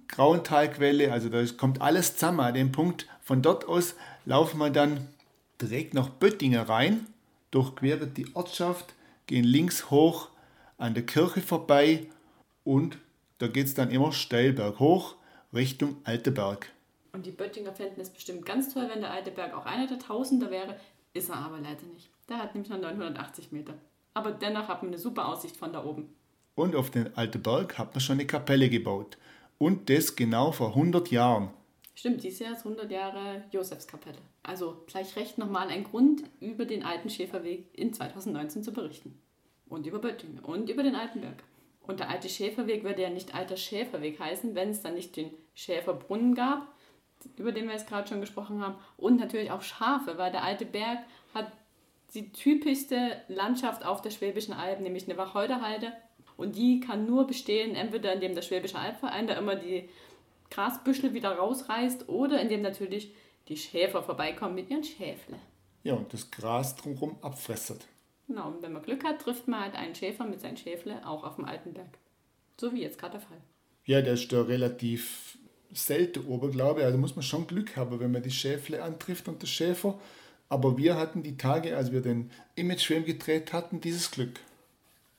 Grauentalquelle, 0.09 1.13
also 1.13 1.29
da 1.29 1.45
kommt 1.57 1.81
alles 1.81 2.15
zusammen 2.15 2.41
an 2.41 2.55
dem 2.55 2.73
Punkt. 2.73 3.07
Von 3.23 3.43
dort 3.43 3.67
aus 3.69 3.95
laufen 4.25 4.59
wir 4.59 4.71
dann 4.71 5.07
direkt 5.61 5.95
nach 5.95 6.09
Böttingen 6.09 6.63
rein, 6.63 7.07
durchqueren 7.51 8.15
die 8.15 8.35
Ortschaft, 8.35 8.95
gehen 9.27 9.45
links 9.45 9.91
hoch 9.91 10.29
an 10.79 10.95
der 10.95 11.05
Kirche 11.05 11.43
vorbei 11.43 12.09
und 12.65 12.99
da 13.39 13.49
geht 13.49 13.67
es 13.67 13.75
dann 13.75 13.91
immer 13.91 14.13
steil 14.13 14.53
berghoch 14.53 15.17
Richtung 15.53 15.97
Alteberg. 16.05 16.71
Und 17.13 17.27
die 17.27 17.31
Böttinger 17.31 17.73
fänden 17.73 18.01
es 18.01 18.11
bestimmt 18.11 18.45
ganz 18.45 18.73
toll, 18.73 18.89
wenn 18.89 19.01
der 19.01 19.11
Alte 19.11 19.31
Berg 19.31 19.55
auch 19.55 19.67
einer 19.67 19.87
der 19.87 19.99
Tausender 19.99 20.51
wäre. 20.51 20.77
Ist 21.15 21.31
er 21.31 21.37
aber 21.37 21.59
leider 21.59 21.87
nicht. 21.93 22.11
Der 22.29 22.39
hat 22.39 22.55
nämlich 22.55 22.71
nur 22.71 22.79
980 22.79 23.51
Meter. 23.51 23.75
Aber 24.15 24.31
dennoch 24.33 24.69
hat 24.69 24.83
man 24.83 24.93
eine 24.93 24.99
super 24.99 25.29
Aussicht 25.29 25.57
von 25.57 25.73
da 25.73 25.85
oben. 25.85 26.15
Und 26.55 26.77
auf 26.77 26.91
den 26.91 27.17
Alten 27.17 27.43
Berg 27.43 27.79
hat 27.79 27.95
man 27.95 28.01
schon 28.01 28.15
eine 28.15 28.27
Kapelle 28.27 28.69
gebaut. 28.69 29.17
Und 29.59 29.89
das 29.91 30.17
genau 30.17 30.53
vor 30.53 30.69
100 30.69 31.11
Jahren. 31.11 31.51
Stimmt, 31.95 32.23
dieses 32.23 32.39
Jahr 32.41 32.53
ist 32.53 32.65
100 32.65 32.91
Jahre 32.91 33.45
Josefskapelle. 33.51 34.19
Also 34.43 34.85
gleich 34.87 35.17
recht 35.17 35.39
nochmal 35.39 35.69
ein 35.69 35.85
Grund, 35.85 36.23
über 36.41 36.65
den 36.65 36.85
alten 36.85 37.11
Schäferweg 37.11 37.67
in 37.73 37.93
2019 37.93 38.63
zu 38.63 38.73
berichten. 38.73 39.21
Und 39.69 39.87
über 39.87 39.99
Böttingen 39.99 40.39
und 40.41 40.71
über 40.71 40.83
den 40.83 40.95
Altenberg. 40.95 41.43
Und 41.83 42.01
der 42.01 42.11
alte 42.11 42.29
Schäferweg 42.29 42.85
würde 42.85 43.03
ja 43.03 43.11
nicht 43.11 43.35
alter 43.35 43.57
Schäferweg 43.57 44.21
heißen, 44.21 44.55
wenn 44.55 44.71
es 44.71 44.83
dann 44.83 44.95
nicht 44.95 45.17
den 45.17 45.31
Schäferbrunnen 45.55 46.35
gab, 46.35 46.69
über 47.37 47.53
den 47.53 47.67
wir 47.67 47.73
jetzt 47.73 47.89
gerade 47.89 48.09
schon 48.09 48.21
gesprochen 48.21 48.63
haben. 48.63 48.77
Und 48.97 49.19
natürlich 49.19 49.51
auch 49.51 49.63
Schafe, 49.63 50.19
weil 50.19 50.31
der 50.31 50.45
alte 50.45 50.67
Berg 50.67 50.99
hat 51.35 51.51
die 52.15 52.33
typischste 52.33 53.23
Landschaft 53.29 53.85
auf 53.85 54.03
der 54.03 54.11
Schwäbischen 54.11 54.55
Alb, 54.55 54.81
nämlich 54.81 55.09
eine 55.09 55.19
Wacholderhalde. 55.19 55.93
Und 56.37 56.57
die 56.57 56.81
kann 56.81 57.07
nur 57.07 57.27
bestehen, 57.27 57.75
entweder 57.75 58.13
indem 58.13 58.35
der 58.35 58.43
Schwäbische 58.43 58.79
Albverein 58.79 59.27
da 59.27 59.35
immer 59.35 59.57
die 59.57 59.89
Grasbüschel 60.51 61.13
wieder 61.13 61.33
rausreißt 61.33 62.09
oder 62.09 62.41
indem 62.41 62.63
natürlich 62.63 63.15
die 63.49 63.57
Schäfer 63.57 64.03
vorbeikommen 64.03 64.55
mit 64.55 64.71
ihren 64.71 64.85
Schäfle. 64.85 65.37
Ja, 65.83 65.95
und 65.95 66.13
das 66.13 66.31
Gras 66.31 66.77
drumherum 66.77 67.17
abfressert. 67.23 67.87
Genau, 68.29 68.49
und 68.49 68.63
wenn 68.63 68.73
man 68.73 68.83
Glück 68.83 69.05
hat, 69.05 69.23
trifft 69.23 69.49
man 69.49 69.61
halt 69.61 69.75
einen 69.75 69.95
Schäfer 69.95 70.27
mit 70.27 70.41
seinen 70.41 70.59
Schäfle 70.59 71.05
auch 71.07 71.25
auf 71.25 71.37
dem 71.37 71.47
alten 71.47 71.73
Berg. 71.73 71.99
So 72.61 72.73
wie 72.73 72.83
jetzt 72.83 72.99
gerade 72.99 73.13
der 73.13 73.21
Fall. 73.23 73.39
Ja, 73.87 74.03
der 74.03 74.15
ist 74.15 74.31
da 74.33 74.43
relativ 74.43 75.39
selten 75.73 76.27
oben, 76.27 76.53
glaube 76.53 76.81
ich. 76.81 76.87
Also 76.87 76.99
muss 76.99 77.17
man 77.17 77.23
schon 77.23 77.47
Glück 77.47 77.77
haben, 77.77 77.99
wenn 77.99 78.13
man 78.13 78.23
die 78.23 78.31
Schäfle 78.31 78.83
antrifft 78.83 79.29
und 79.29 79.41
der 79.41 79.47
Schäfer. 79.47 79.99
Aber 80.51 80.77
wir 80.77 80.97
hatten 80.97 81.23
die 81.23 81.39
Tage, 81.39 81.77
als 81.77 81.91
wir 81.91 82.03
den 82.03 82.31
Imagefilm 82.55 83.05
gedreht 83.05 83.53
hatten, 83.55 83.81
dieses 83.81 84.11
Glück. 84.11 84.41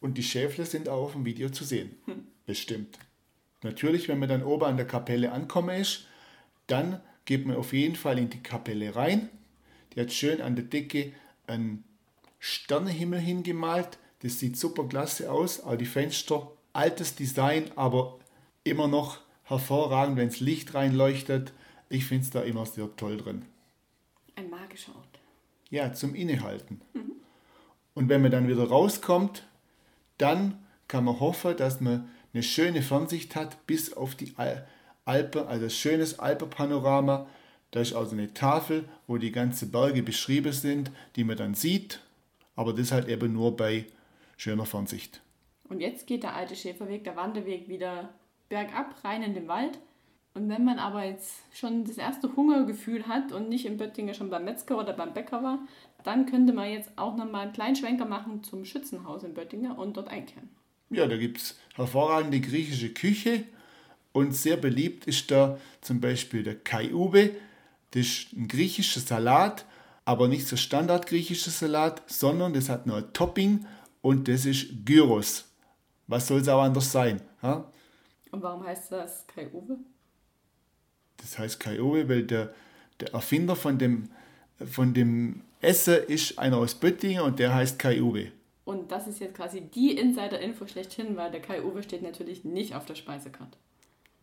Und 0.01 0.17
die 0.17 0.23
Schäfle 0.23 0.65
sind 0.65 0.87
auch 0.87 1.05
auf 1.05 1.13
dem 1.13 1.25
Video 1.25 1.49
zu 1.49 1.63
sehen. 1.63 1.97
Hm. 2.05 2.27
Bestimmt. 2.45 2.97
Natürlich, 3.63 4.07
wenn 4.07 4.19
man 4.19 4.29
dann 4.29 4.43
oben 4.43 4.65
an 4.65 4.77
der 4.77 4.87
Kapelle 4.87 5.31
ankommen 5.31 5.81
ist, 5.81 6.07
dann 6.67 7.01
geht 7.25 7.45
man 7.45 7.57
auf 7.57 7.73
jeden 7.73 7.95
Fall 7.95 8.17
in 8.17 8.29
die 8.29 8.41
Kapelle 8.41 8.95
rein. 8.95 9.29
Die 9.93 10.01
hat 10.01 10.11
schön 10.11 10.41
an 10.41 10.55
der 10.55 10.65
Decke 10.65 11.11
ein 11.47 11.83
Sternehimmel 12.39 13.19
hingemalt. 13.19 13.97
Das 14.21 14.39
sieht 14.39 14.57
super 14.57 14.85
klasse 14.87 15.31
aus. 15.31 15.61
Auch 15.61 15.75
die 15.75 15.85
Fenster, 15.85 16.51
altes 16.73 17.15
Design, 17.15 17.71
aber 17.75 18.19
immer 18.63 18.87
noch 18.87 19.19
hervorragend, 19.43 20.17
wenn 20.17 20.29
es 20.29 20.39
Licht 20.39 20.73
reinleuchtet. 20.73 21.53
Ich 21.89 22.05
finde 22.05 22.23
es 22.23 22.31
da 22.31 22.41
immer 22.41 22.65
sehr 22.65 22.95
toll 22.95 23.17
drin. 23.17 23.45
Ein 24.35 24.49
magischer 24.49 24.95
Ort. 24.95 25.19
Ja, 25.69 25.93
zum 25.93 26.15
Innehalten. 26.15 26.81
Mhm. 26.93 27.11
Und 27.93 28.09
wenn 28.09 28.21
man 28.21 28.31
dann 28.31 28.47
wieder 28.47 28.67
rauskommt, 28.67 29.45
dann 30.17 30.63
kann 30.87 31.03
man 31.03 31.19
hoffen, 31.19 31.57
dass 31.57 31.81
man 31.81 32.09
eine 32.33 32.43
schöne 32.43 32.81
Fernsicht 32.81 33.35
hat 33.35 33.65
bis 33.67 33.93
auf 33.93 34.15
die 34.15 34.33
Alpen, 35.05 35.47
also 35.47 35.65
ein 35.65 35.69
schönes 35.69 36.19
Alpenpanorama. 36.19 37.27
Da 37.71 37.81
ist 37.81 37.93
also 37.93 38.13
eine 38.13 38.33
Tafel, 38.33 38.87
wo 39.07 39.17
die 39.17 39.31
ganzen 39.31 39.71
Berge 39.71 40.03
beschrieben 40.03 40.53
sind, 40.53 40.91
die 41.15 41.23
man 41.23 41.37
dann 41.37 41.53
sieht 41.53 41.99
aber 42.59 42.73
das 42.73 42.91
halt 42.91 43.07
eben 43.07 43.31
nur 43.31 43.55
bei 43.55 43.85
schöner 44.35 44.65
Fernsicht. 44.65 45.21
Und 45.69 45.79
jetzt 45.79 46.07
geht 46.07 46.23
der 46.23 46.35
alte 46.35 46.57
Schäferweg, 46.57 47.05
der 47.05 47.15
Wanderweg, 47.15 47.69
wieder 47.69 48.09
bergab 48.49 49.01
rein 49.05 49.23
in 49.23 49.33
den 49.33 49.47
Wald. 49.47 49.79
Und 50.33 50.49
wenn 50.49 50.65
man 50.65 50.77
aber 50.77 51.05
jetzt 51.05 51.37
schon 51.53 51.85
das 51.85 51.97
erste 51.97 52.35
Hungergefühl 52.35 53.07
hat 53.07 53.31
und 53.31 53.47
nicht 53.47 53.65
in 53.65 53.77
Böttingen 53.77 54.13
schon 54.13 54.29
beim 54.29 54.43
Metzger 54.43 54.77
oder 54.77 54.91
beim 54.91 55.13
Bäcker 55.13 55.41
war, 55.41 55.59
dann 56.03 56.25
könnte 56.25 56.51
man 56.51 56.69
jetzt 56.69 56.89
auch 56.97 57.15
nochmal 57.15 57.43
einen 57.43 57.53
kleinen 57.53 57.77
Schwenker 57.77 58.03
machen 58.03 58.43
zum 58.43 58.65
Schützenhaus 58.65 59.23
in 59.23 59.33
Böttingen 59.33 59.71
und 59.71 59.95
dort 59.95 60.09
einkehren. 60.09 60.49
Ja, 60.89 61.07
da 61.07 61.15
gibt 61.15 61.37
es 61.37 61.57
hervorragende 61.75 62.41
griechische 62.41 62.89
Küche 62.89 63.45
Und 64.11 64.35
sehr 64.35 64.57
beliebt 64.57 65.07
ist 65.07 65.31
da 65.31 65.57
zum 65.79 66.01
Beispiel 66.01 66.43
der 66.43 66.55
Kai-Ube. 66.55 67.35
Das 67.91 68.01
ist 68.01 68.33
ein 68.33 68.49
griechischer 68.49 68.99
Salat, 68.99 69.65
aber 70.09 70.27
nicht 70.27 70.47
so 70.47 70.55
standard 70.55 71.05
griechischer 71.05 71.51
Salat, 71.51 72.01
sondern 72.07 72.51
das 72.51 72.67
hat 72.67 72.87
noch 72.87 72.95
ein 72.95 73.13
Topping 73.13 73.67
und 74.01 74.27
das 74.27 74.43
ist 74.43 74.83
Gyros. 74.83 75.45
Was 76.07 76.25
soll 76.25 76.39
es 76.39 76.49
auch 76.49 76.63
anders 76.63 76.91
sein? 76.91 77.21
Ja? 77.43 77.71
Und 78.31 78.41
warum 78.41 78.65
heißt 78.65 78.91
das 78.91 79.27
Kai-Uwe? 79.27 79.77
Das 81.17 81.37
heißt 81.37 81.59
Kai-Uwe, 81.59 82.09
weil 82.09 82.23
der, 82.23 82.55
der 82.99 83.13
Erfinder 83.13 83.55
von 83.55 83.77
dem, 83.77 84.09
von 84.65 84.95
dem 84.95 85.43
Essen 85.61 85.97
ist 86.07 86.39
einer 86.39 86.57
aus 86.57 86.73
Böttingen 86.73 87.21
und 87.21 87.37
der 87.37 87.53
heißt 87.53 87.77
Kai-Uwe. 87.77 88.31
Und 88.65 88.91
das 88.91 89.05
ist 89.05 89.19
jetzt 89.19 89.35
quasi 89.35 89.61
die 89.61 89.95
Insider-Info 89.95 90.65
schlechthin, 90.65 91.17
weil 91.17 91.29
der 91.29 91.41
Kai-Uwe 91.43 91.83
steht 91.83 92.01
natürlich 92.01 92.43
nicht 92.43 92.73
auf 92.73 92.87
der 92.87 92.95
Speisekarte. 92.95 93.59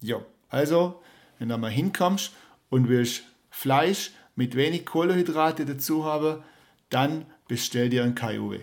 Ja, 0.00 0.20
also, 0.48 1.00
wenn 1.38 1.48
du 1.48 1.56
mal 1.56 1.70
hinkommst 1.70 2.32
und 2.70 2.88
willst 2.88 3.22
Fleisch 3.50 4.10
mit 4.36 4.54
wenig 4.54 4.86
Kohlenhydrate 4.86 5.64
dazu 5.64 6.04
haben, 6.04 6.42
dann 6.90 7.26
bestell 7.48 7.88
dir 7.88 8.04
ein 8.04 8.14
Kai-Uwe. 8.14 8.60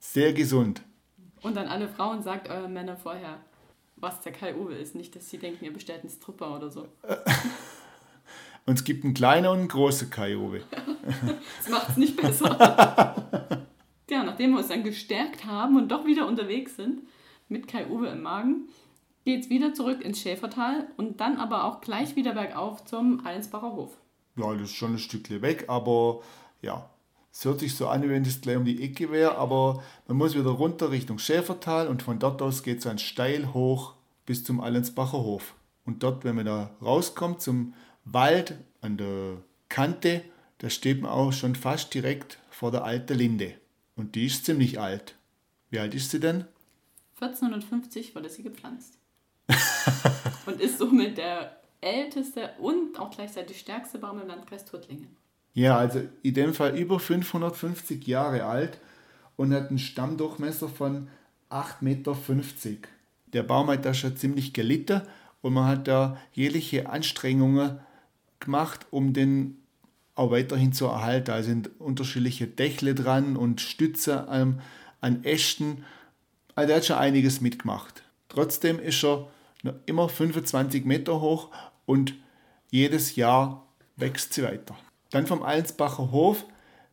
Sehr 0.00 0.32
gesund. 0.32 0.82
Und 1.42 1.56
an 1.56 1.68
alle 1.68 1.88
Frauen 1.88 2.22
sagt 2.22 2.48
euren 2.48 2.72
Männern 2.72 2.96
vorher, 2.98 3.38
was 3.96 4.20
der 4.22 4.32
Kai-Uwe 4.32 4.74
ist. 4.74 4.94
Nicht, 4.94 5.14
dass 5.14 5.30
sie 5.30 5.38
denken, 5.38 5.64
ihr 5.64 5.72
bestellt 5.72 6.00
einen 6.00 6.10
Stripper 6.10 6.56
oder 6.56 6.70
so. 6.70 6.88
und 8.66 8.74
es 8.74 8.84
gibt 8.84 9.04
einen 9.04 9.14
kleinen 9.14 9.46
und 9.46 9.58
einen 9.58 9.68
großen 9.68 10.10
Kai-Uwe. 10.10 10.62
das 11.58 11.68
macht 11.68 11.90
es 11.90 11.96
nicht 11.96 12.16
besser. 12.16 12.48
ja, 14.10 14.24
nachdem 14.24 14.52
wir 14.52 14.58
uns 14.58 14.68
dann 14.68 14.84
gestärkt 14.84 15.44
haben 15.44 15.76
und 15.76 15.88
doch 15.88 16.06
wieder 16.06 16.26
unterwegs 16.26 16.76
sind, 16.76 17.02
mit 17.48 17.68
Kai-Uwe 17.68 18.08
im 18.08 18.22
Magen, 18.22 18.68
geht 19.24 19.44
es 19.44 19.50
wieder 19.50 19.74
zurück 19.74 20.02
ins 20.02 20.20
Schäfertal 20.20 20.88
und 20.96 21.20
dann 21.20 21.36
aber 21.36 21.64
auch 21.64 21.80
gleich 21.80 22.16
wieder 22.16 22.32
bergauf 22.32 22.84
zum 22.84 23.26
Allensbacher 23.26 23.72
Hof. 23.72 23.99
Ja, 24.36 24.52
das 24.54 24.70
ist 24.70 24.76
schon 24.76 24.94
ein 24.94 24.98
Stückchen 24.98 25.42
weg, 25.42 25.64
aber 25.68 26.20
ja, 26.62 26.88
es 27.32 27.44
hört 27.44 27.60
sich 27.60 27.74
so 27.74 27.88
an, 27.88 28.08
wenn 28.08 28.24
das 28.24 28.40
gleich 28.40 28.56
um 28.56 28.64
die 28.64 28.82
Ecke 28.82 29.10
wäre, 29.10 29.36
aber 29.36 29.82
man 30.08 30.16
muss 30.16 30.34
wieder 30.34 30.50
runter 30.50 30.90
Richtung 30.90 31.18
Schäfertal 31.18 31.88
und 31.88 32.02
von 32.02 32.18
dort 32.18 32.42
aus 32.42 32.62
geht 32.62 32.78
es 32.78 32.84
dann 32.84 32.98
steil 32.98 33.52
hoch 33.54 33.94
bis 34.26 34.44
zum 34.44 34.60
Allensbacher 34.60 35.18
Hof. 35.18 35.54
Und 35.84 36.02
dort, 36.02 36.24
wenn 36.24 36.36
man 36.36 36.46
da 36.46 36.70
rauskommt 36.82 37.40
zum 37.40 37.74
Wald 38.04 38.54
an 38.80 38.96
der 38.96 39.38
Kante, 39.68 40.22
da 40.58 40.70
steht 40.70 41.00
man 41.02 41.10
auch 41.10 41.32
schon 41.32 41.54
fast 41.54 41.94
direkt 41.94 42.38
vor 42.50 42.70
der 42.70 42.84
alten 42.84 43.16
Linde. 43.16 43.54
Und 43.96 44.14
die 44.14 44.26
ist 44.26 44.44
ziemlich 44.44 44.80
alt. 44.80 45.14
Wie 45.70 45.78
alt 45.78 45.94
ist 45.94 46.10
sie 46.10 46.20
denn? 46.20 46.44
1450 47.20 48.14
wurde 48.14 48.28
sie 48.28 48.42
gepflanzt. 48.42 48.98
und 50.46 50.60
ist 50.60 50.78
somit 50.78 51.18
der 51.18 51.59
älteste 51.80 52.50
und 52.58 52.98
auch 52.98 53.10
gleichzeitig 53.10 53.58
stärkste 53.58 53.98
Baum 53.98 54.20
im 54.20 54.28
Landkreis 54.28 54.64
Tuttlingen. 54.64 55.16
Ja, 55.54 55.76
also 55.78 56.02
in 56.22 56.34
dem 56.34 56.54
Fall 56.54 56.76
über 56.76 57.00
550 57.00 58.06
Jahre 58.06 58.44
alt 58.44 58.78
und 59.36 59.52
hat 59.52 59.68
einen 59.68 59.78
Stammdurchmesser 59.78 60.68
von 60.68 61.08
8,50 61.50 61.80
Meter. 61.80 62.16
Der 63.32 63.42
Baum 63.42 63.68
hat 63.68 63.84
da 63.84 63.94
schon 63.94 64.16
ziemlich 64.16 64.52
gelitten 64.52 65.02
und 65.42 65.54
man 65.54 65.66
hat 65.66 65.88
da 65.88 66.18
jegliche 66.32 66.88
Anstrengungen 66.88 67.80
gemacht, 68.38 68.86
um 68.90 69.12
den 69.12 69.56
auch 70.14 70.30
weiterhin 70.30 70.72
zu 70.72 70.86
erhalten. 70.86 71.30
Also 71.30 71.48
sind 71.48 71.70
unterschiedliche 71.78 72.46
Dächle 72.46 72.94
dran 72.94 73.36
und 73.36 73.60
Stütze 73.60 74.28
an, 74.28 74.60
an 75.00 75.24
Ästen. 75.24 75.84
Also 76.54 76.72
er 76.72 76.76
hat 76.76 76.84
schon 76.84 76.96
einiges 76.96 77.40
mitgemacht. 77.40 78.02
Trotzdem 78.28 78.78
ist 78.78 79.02
er 79.04 79.28
noch 79.62 79.74
immer 79.86 80.08
25 80.08 80.84
Meter 80.84 81.20
hoch 81.20 81.50
und 81.90 82.14
jedes 82.70 83.16
Jahr 83.16 83.66
wächst 83.96 84.32
sie 84.32 84.44
weiter. 84.44 84.76
Dann 85.10 85.26
vom 85.26 85.42
Allensbacher 85.42 86.12
Hof 86.12 86.44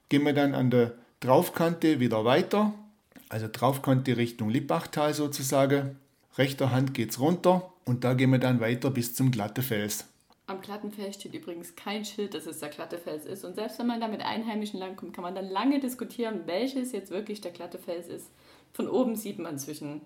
gehen 0.09 0.25
wir 0.25 0.33
dann 0.33 0.55
an 0.55 0.71
der 0.71 0.95
Draufkante 1.19 1.99
wieder 1.99 2.25
weiter, 2.25 2.73
also 3.29 3.47
Draufkante 3.51 4.17
Richtung 4.17 4.49
Lippachtal 4.49 5.13
sozusagen. 5.13 5.99
Rechter 6.37 6.71
Hand 6.71 6.95
geht 6.95 7.11
es 7.11 7.19
runter 7.19 7.71
und 7.85 8.03
da 8.03 8.15
gehen 8.15 8.31
wir 8.31 8.39
dann 8.39 8.59
weiter 8.59 8.89
bis 8.89 9.13
zum 9.13 9.29
Glattefels. 9.29 10.05
Am 10.47 10.61
Glattenfels 10.61 11.15
steht 11.15 11.35
übrigens 11.35 11.75
kein 11.75 12.05
Schild, 12.05 12.33
dass 12.33 12.47
es 12.47 12.59
der 12.59 12.69
Glattefels 12.69 13.25
ist. 13.25 13.43
Und 13.43 13.55
selbst 13.55 13.77
wenn 13.77 13.87
man 13.87 13.99
da 13.99 14.07
mit 14.07 14.21
Einheimischen 14.21 14.79
langkommt, 14.79 15.13
kann 15.13 15.23
man 15.23 15.35
dann 15.35 15.49
lange 15.49 15.79
diskutieren, 15.79 16.43
welches 16.45 16.91
jetzt 16.91 17.11
wirklich 17.11 17.41
der 17.41 17.51
Glattefels 17.51 18.07
ist. 18.07 18.31
Von 18.73 18.87
oben 18.87 19.15
sieht 19.15 19.37
man 19.39 19.59
zwischen 19.59 20.01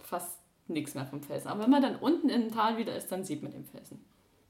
fast 0.00 0.38
nichts 0.68 0.94
mehr 0.94 1.06
vom 1.06 1.22
Felsen. 1.22 1.48
Aber 1.48 1.64
wenn 1.64 1.70
man 1.70 1.82
dann 1.82 1.96
unten 1.96 2.28
im 2.28 2.52
Tal 2.52 2.78
wieder 2.78 2.96
ist, 2.96 3.08
dann 3.08 3.24
sieht 3.24 3.42
man 3.42 3.52
den 3.52 3.64
Felsen. 3.64 4.04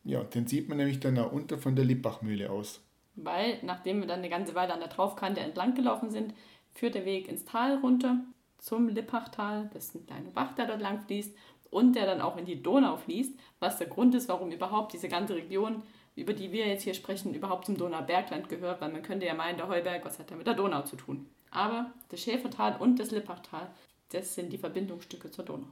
Ja, 0.05 0.23
den 0.23 0.47
sieht 0.47 0.69
man 0.69 0.79
nämlich 0.79 1.01
dann 1.01 1.19
auch 1.19 1.33
unter 1.33 1.59
von 1.59 1.75
der 1.75 1.85
Lippachmühle 1.85 2.51
aus. 2.51 2.83
Weil, 3.17 3.59
nachdem 3.63 4.01
wir 4.01 4.07
dann 4.07 4.19
eine 4.19 4.29
ganze 4.29 4.55
Weile 4.55 4.75
an 4.75 4.81
der 4.81 4.91
Traufkante 4.91 5.41
entlang 5.41 5.75
gelaufen 5.75 6.11
sind, 6.11 6.35
führt 6.73 6.95
der 6.95 7.05
Weg 7.05 7.29
ins 7.29 7.45
Tal 7.45 7.79
runter 7.79 8.19
zum 8.59 8.89
Lippachtal. 8.89 9.71
Das 9.73 9.87
ist 9.87 9.95
ein 9.95 10.07
kleiner 10.07 10.31
Bach, 10.31 10.55
der 10.55 10.67
dort 10.67 10.81
lang 10.81 11.01
fließt 11.01 11.35
und 11.71 11.95
der 11.95 12.07
dann 12.07 12.21
auch 12.21 12.37
in 12.37 12.45
die 12.45 12.63
Donau 12.63 12.97
fließt, 12.97 13.39
was 13.61 13.79
der 13.79 13.87
Grund 13.87 14.15
ist, 14.15 14.29
warum 14.29 14.51
überhaupt 14.51 14.93
diese 14.93 15.09
ganze 15.09 15.35
Region, 15.35 15.83
über 16.17 16.33
die 16.33 16.53
wir 16.53 16.67
jetzt 16.67 16.83
hier 16.83 16.95
sprechen, 16.95 17.35
überhaupt 17.35 17.67
zum 17.67 17.77
Donaubergland 17.77 18.49
gehört, 18.49 18.81
weil 18.81 18.93
man 18.93 19.03
könnte 19.03 19.27
ja 19.27 19.35
meinen, 19.35 19.57
der 19.57 19.69
Heuberg, 19.69 20.05
was 20.05 20.19
hat 20.19 20.31
der 20.31 20.37
mit 20.37 20.47
der 20.47 20.55
Donau 20.55 20.83
zu 20.83 20.97
tun? 20.97 21.27
Aber 21.51 21.93
das 22.11 22.21
Schäfertal 22.21 22.77
und 22.79 22.99
das 22.99 23.11
Lippachtal, 23.11 23.69
das 24.11 24.35
sind 24.35 24.53
die 24.53 24.59
Verbindungsstücke 24.59 25.31
zur 25.31 25.45
Donau. 25.45 25.69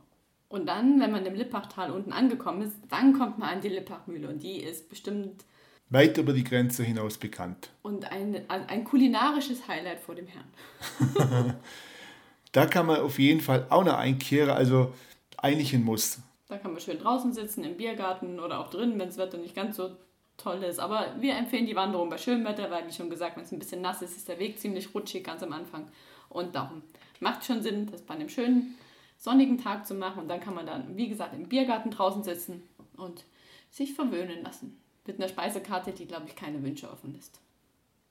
Und 0.53 0.67
dann, 0.67 1.01
wenn 1.01 1.11
man 1.11 1.25
im 1.25 1.35
Lippachtal 1.35 1.91
unten 1.91 2.13
angekommen 2.13 2.61
ist, 2.61 2.77
dann 2.91 3.15
kommt 3.15 3.39
man 3.39 3.49
an 3.49 3.61
die 3.63 3.71
Lippachmühle 3.71 4.29
und 4.29 4.43
die 4.43 4.59
ist 4.59 4.91
bestimmt 4.91 5.47
weit 5.89 6.19
über 6.19 6.35
die 6.35 6.45
Grenze 6.45 6.85
hinaus 6.85 7.17
bekannt. 7.17 7.71
Und 7.81 8.13
ein, 8.13 8.45
ein 8.51 8.85
kulinarisches 8.85 9.67
Highlight 9.67 10.01
vor 10.01 10.15
dem 10.15 10.27
Herrn. 10.27 11.55
da 12.53 12.67
kann 12.67 12.85
man 12.85 13.01
auf 13.01 13.19
jeden 13.19 13.41
Fall 13.41 13.67
auch 13.71 13.83
noch 13.83 13.97
einkehren, 13.97 14.51
also 14.51 14.93
eigentlich 15.39 15.73
ein 15.73 15.85
Muss. 15.85 16.21
Da 16.49 16.59
kann 16.59 16.73
man 16.73 16.83
schön 16.83 16.99
draußen 16.99 17.33
sitzen, 17.33 17.65
im 17.65 17.79
Biergarten 17.79 18.39
oder 18.39 18.61
auch 18.61 18.69
drinnen, 18.69 18.99
wenn 18.99 19.09
das 19.09 19.17
Wetter 19.17 19.39
nicht 19.39 19.55
ganz 19.55 19.79
so 19.79 19.97
toll 20.37 20.63
ist. 20.65 20.81
Aber 20.81 21.17
wir 21.19 21.35
empfehlen 21.35 21.65
die 21.65 21.77
Wanderung 21.77 22.11
bei 22.11 22.19
schönem 22.19 22.45
Wetter, 22.45 22.71
weil, 22.71 22.87
wie 22.87 22.93
schon 22.93 23.09
gesagt, 23.09 23.39
wenn 23.39 23.45
es 23.45 23.53
ein 23.53 23.59
bisschen 23.59 23.81
nass 23.81 24.03
ist, 24.03 24.19
ist 24.19 24.29
der 24.29 24.39
Weg 24.39 24.59
ziemlich 24.59 24.95
rutschig 24.95 25.25
ganz 25.25 25.43
am 25.43 25.55
Anfang. 25.55 25.89
Und 26.29 26.55
darum 26.55 26.83
macht 27.21 27.43
schon 27.43 27.63
Sinn, 27.63 27.89
das 27.91 28.03
bei 28.03 28.13
einem 28.13 28.29
schönen 28.29 28.77
sonnigen 29.23 29.57
Tag 29.57 29.87
zu 29.87 29.95
machen. 29.95 30.23
Und 30.23 30.29
dann 30.29 30.41
kann 30.41 30.55
man 30.55 30.67
dann, 30.67 30.97
wie 30.97 31.09
gesagt, 31.09 31.33
im 31.33 31.49
Biergarten 31.49 31.93
draußen 31.93 32.25
sitzen 32.25 32.63
und 32.97 33.25
sich 33.71 33.95
verwöhnen 33.95 34.43
lassen. 34.43 34.77
Mit 35.07 35.19
einer 35.19 35.29
Speisekarte, 35.29 35.93
die, 35.93 36.07
glaube 36.07 36.27
ich, 36.27 36.35
keine 36.35 36.63
Wünsche 36.63 36.91
offen 36.91 37.15
lässt. 37.15 37.41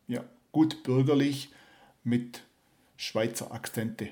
Ja, 0.08 0.24
gut 0.54 0.84
bürgerlich 0.84 1.52
mit 2.04 2.43
Schweizer 2.95 3.52
Akzente. 3.52 4.10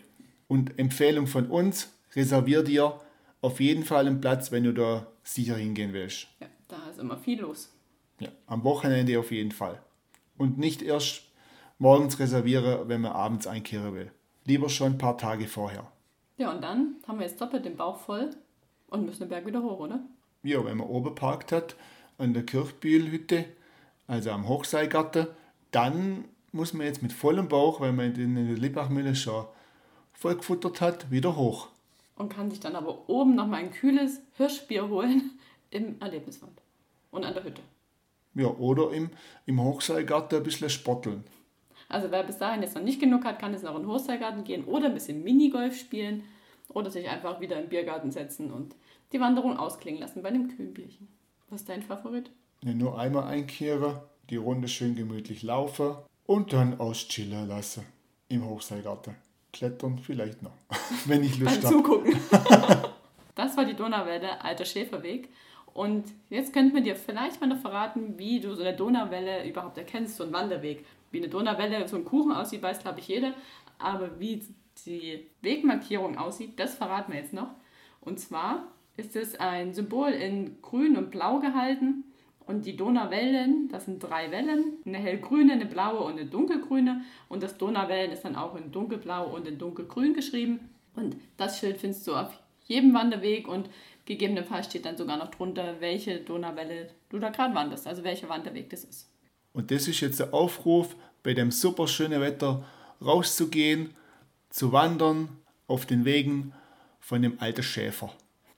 Und 0.50 0.78
Empfehlung 0.78 1.26
von 1.26 1.48
uns, 1.48 1.94
reservier 2.16 2.64
dir 2.64 3.00
auf 3.42 3.62
jeden 3.62 3.86
Fall 3.86 4.06
einen 4.06 4.20
Platz, 4.20 4.52
wenn 4.52 4.66
du 4.66 4.74
da 4.74 5.08
sicher 5.24 5.56
hingehen 5.56 5.94
willst. 5.94 6.28
Ja, 6.42 6.48
da 6.68 6.90
ist 6.90 7.00
immer 7.00 7.18
viel 7.18 7.40
los. 7.40 7.70
Ja, 8.20 8.30
am 8.46 8.66
Wochenende 8.66 9.18
auf 9.20 9.32
jeden 9.32 9.54
Fall. 9.54 9.82
Und 10.38 10.58
nicht 10.58 10.82
erst 10.82 11.24
morgens 11.78 12.20
reservieren, 12.20 12.90
wenn 12.90 13.02
man 13.02 13.14
abends 13.14 13.48
einkehren 13.48 13.94
will. 13.94 14.12
Lieber 14.44 14.68
schon 14.68 14.94
ein 14.94 14.98
paar 14.98 15.18
Tage 15.18 15.48
vorher. 15.48 15.90
Ja, 16.40 16.52
und 16.52 16.64
dann 16.64 16.96
haben 17.06 17.20
wir 17.20 17.28
jetzt 17.28 17.40
doppelt 17.42 17.66
den 17.66 17.76
Bauch 17.76 17.98
voll 17.98 18.30
und 18.88 19.06
müssen 19.06 19.20
den 19.20 19.30
Berg 19.30 19.46
wieder 19.46 19.62
hoch, 19.62 19.80
oder? 19.82 20.00
Ja, 20.42 20.64
wenn 20.64 20.78
man 20.78 20.88
oben 20.88 21.14
parkt 21.14 21.52
hat, 21.52 21.76
an 22.18 22.34
der 22.34 22.46
Kirchbühlhütte, 22.46 23.44
also 24.08 24.32
am 24.32 24.48
Hochseilgarten, 24.48 25.28
dann 25.72 26.24
muss 26.54 26.74
man 26.74 26.88
jetzt 26.88 27.04
mit 27.04 27.12
vollem 27.12 27.50
Bauch, 27.50 27.82
weil 27.82 27.92
man 27.92 28.16
in 28.16 28.36
der 28.36 28.58
Lippachmühle 28.58 29.16
schon 29.16 29.48
voll 30.14 30.38
gefuttert 30.38 30.80
hat, 30.80 31.12
wieder 31.12 31.36
hoch. 31.36 31.68
Und 32.16 32.30
kann 32.30 32.50
sich 32.50 32.62
dann 32.62 32.78
aber 32.78 33.10
oben 33.10 33.36
nochmal 33.36 33.60
ein 33.60 33.72
kühles 33.72 34.22
Hirschbier 34.38 34.88
holen 34.88 35.38
im 35.72 36.00
Erlebniswald 36.00 36.62
und 37.12 37.26
an 37.26 37.34
der 37.34 37.44
Hütte. 37.44 37.62
Ja, 38.36 38.48
oder 38.48 38.94
im, 38.94 39.10
im 39.46 39.62
Hochseilgarten 39.62 40.38
ein 40.38 40.44
bisschen 40.46 40.70
spotteln. 40.70 41.26
Also 41.90 42.12
wer 42.12 42.24
bis 42.24 42.38
dahin 42.38 42.62
jetzt 42.62 42.76
noch 42.76 42.84
nicht 42.84 43.00
genug 43.00 43.26
hat, 43.26 43.40
kann 43.40 43.52
jetzt 43.52 43.64
noch 43.64 43.76
in 43.76 43.82
den 43.82 43.92
Hochseilgarten 43.92 44.44
gehen 44.44 44.64
oder 44.66 44.86
ein 44.86 44.94
bisschen 44.94 45.24
Minigolf 45.24 45.78
spielen 45.78 46.24
oder 46.70 46.92
sich 46.92 47.10
einfach 47.10 47.42
wieder 47.42 47.60
im 47.60 47.68
Biergarten 47.68 48.12
setzen 48.12 48.52
und 48.52 48.76
die 49.12 49.20
Wanderung 49.20 49.58
ausklingen 49.58 50.00
lassen 50.00 50.22
bei 50.22 50.30
einem 50.30 50.56
kühlen 50.56 50.74
Bierchen. 50.74 51.08
Was 51.50 51.62
ist 51.62 51.70
dein 51.70 51.82
Favorit? 51.82 52.30
Ja, 52.64 52.74
nur 52.74 53.00
einmal 53.00 53.24
einkehren, 53.24 53.98
die 54.30 54.36
Runde 54.36 54.68
schön 54.68 54.96
gemütlich 54.96 55.42
laufen 55.42 55.96
und 56.28 56.54
dann 56.54 56.80
auschillen 56.80 57.48
lassen 57.48 57.86
im 58.28 58.48
Hochseilgarten. 58.48 59.16
Klettern 59.52 59.98
vielleicht 59.98 60.44
noch, 60.44 60.54
wenn 61.06 61.24
ich 61.24 61.40
Lust 61.40 61.64
habe. 61.64 61.76
Zugucken. 61.76 62.16
das 63.36 63.58
war 63.58 63.66
die 63.66 63.74
Donauwelle, 63.74 64.44
alter 64.44 64.66
Schäferweg. 64.66 65.30
Und 65.74 66.06
jetzt 66.30 66.54
könnten 66.54 66.76
wir 66.76 66.84
dir 66.84 66.96
vielleicht 66.96 67.42
mal 67.42 67.48
noch 67.48 67.60
verraten, 67.60 68.18
wie 68.18 68.40
du 68.40 68.54
so 68.54 68.62
eine 68.62 68.76
Donauwelle 68.76 69.48
überhaupt 69.48 69.78
erkennst, 69.78 70.18
so 70.18 70.24
einen 70.24 70.34
Wanderweg 70.34 70.86
wie 71.12 71.18
eine 71.18 71.30
Donauwelle 71.30 71.88
so 71.88 71.98
ein 71.98 72.06
Kuchen 72.06 72.32
aussieht, 72.32 72.62
weiß 72.62 72.80
glaube 72.80 73.00
ich 73.00 73.08
jeder. 73.08 73.34
Aber 73.78 74.20
wie 74.20 74.44
die 74.86 75.28
Wegmarkierung 75.42 76.18
aussieht, 76.18 76.60
das 76.60 76.76
verraten 76.76 77.14
wir 77.14 77.20
jetzt 77.20 77.34
noch. 77.34 77.50
Und 78.02 78.20
zwar 78.20 78.68
ist 78.98 79.16
es 79.16 79.40
ein 79.40 79.74
Symbol 79.74 80.12
in 80.12 80.62
grün 80.62 80.98
und 80.98 81.12
blau 81.12 81.40
gehalten. 81.40 82.04
Und 82.46 82.66
die 82.66 82.76
Donauwellen, 82.76 83.70
das 83.70 83.86
sind 83.86 84.00
drei 84.00 84.32
Wellen, 84.32 84.78
eine 84.84 84.98
hellgrüne, 84.98 85.54
eine 85.54 85.68
blaue 85.68 86.00
und 86.00 86.14
eine 86.14 86.26
dunkelgrüne. 86.26 87.02
Und 87.28 87.44
das 87.44 87.58
Donauwellen 87.58 88.12
ist 88.12 88.26
dann 88.26 88.36
auch 88.36 88.56
in 88.56 88.72
dunkelblau 88.72 89.34
und 89.36 89.48
in 89.48 89.60
dunkelgrün 89.60 90.14
geschrieben. 90.14 90.70
Und 90.96 91.16
das 91.38 91.60
Schild 91.60 91.78
findest 91.78 92.08
du 92.08 92.16
auf 92.16 92.40
jedem 92.66 92.94
Wanderweg 92.94 93.48
und 93.48 93.70
gegebenenfalls 94.06 94.66
steht 94.66 94.86
dann 94.86 94.98
sogar 94.98 95.18
noch 95.18 95.30
drunter, 95.30 95.76
welche 95.80 96.22
Donauwelle 96.22 96.90
du 97.10 97.20
da 97.20 97.30
gerade 97.30 97.54
wanderst, 97.54 97.88
also 97.88 98.04
welcher 98.04 98.30
Wanderweg 98.30 98.70
das 98.70 98.84
ist. 98.84 99.09
Und 99.54 99.72
das 99.72 99.88
ist 99.88 100.00
jetzt 100.02 100.20
der 100.20 100.34
Aufruf, 100.34 100.96
bei 101.24 101.34
dem 101.34 101.52
super 101.52 101.88
schönen 101.88 102.22
Wetter 102.22 102.64
rauszugehen, 103.02 103.94
zu 104.50 104.72
wandern 104.72 105.30
auf 105.68 105.86
den 105.86 106.06
Wegen 106.06 106.54
von 107.00 107.22
dem 107.22 107.40
alten 107.40 107.64
Schäfer. 107.64 108.12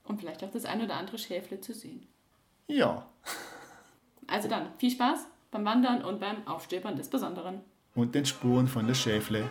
Und 0.04 0.20
vielleicht 0.20 0.44
auch 0.44 0.52
das 0.52 0.66
ein 0.66 0.82
oder 0.82 0.96
andere 0.96 1.18
Schäfle 1.18 1.62
zu 1.62 1.74
sehen. 1.74 2.08
Ja. 2.68 3.08
Also 4.28 4.48
dann, 4.48 4.68
viel 4.78 4.92
Spaß 4.92 5.28
beim 5.52 5.66
Wandern 5.66 6.04
und 6.04 6.20
beim 6.20 6.48
Aufstöbern 6.48 6.96
des 6.96 7.10
Besonderen. 7.10 7.62
Und 7.96 8.16
den 8.16 8.26
Spuren 8.26 8.68
von 8.68 8.88
der 8.88 8.94
Schäfle. 8.94 9.50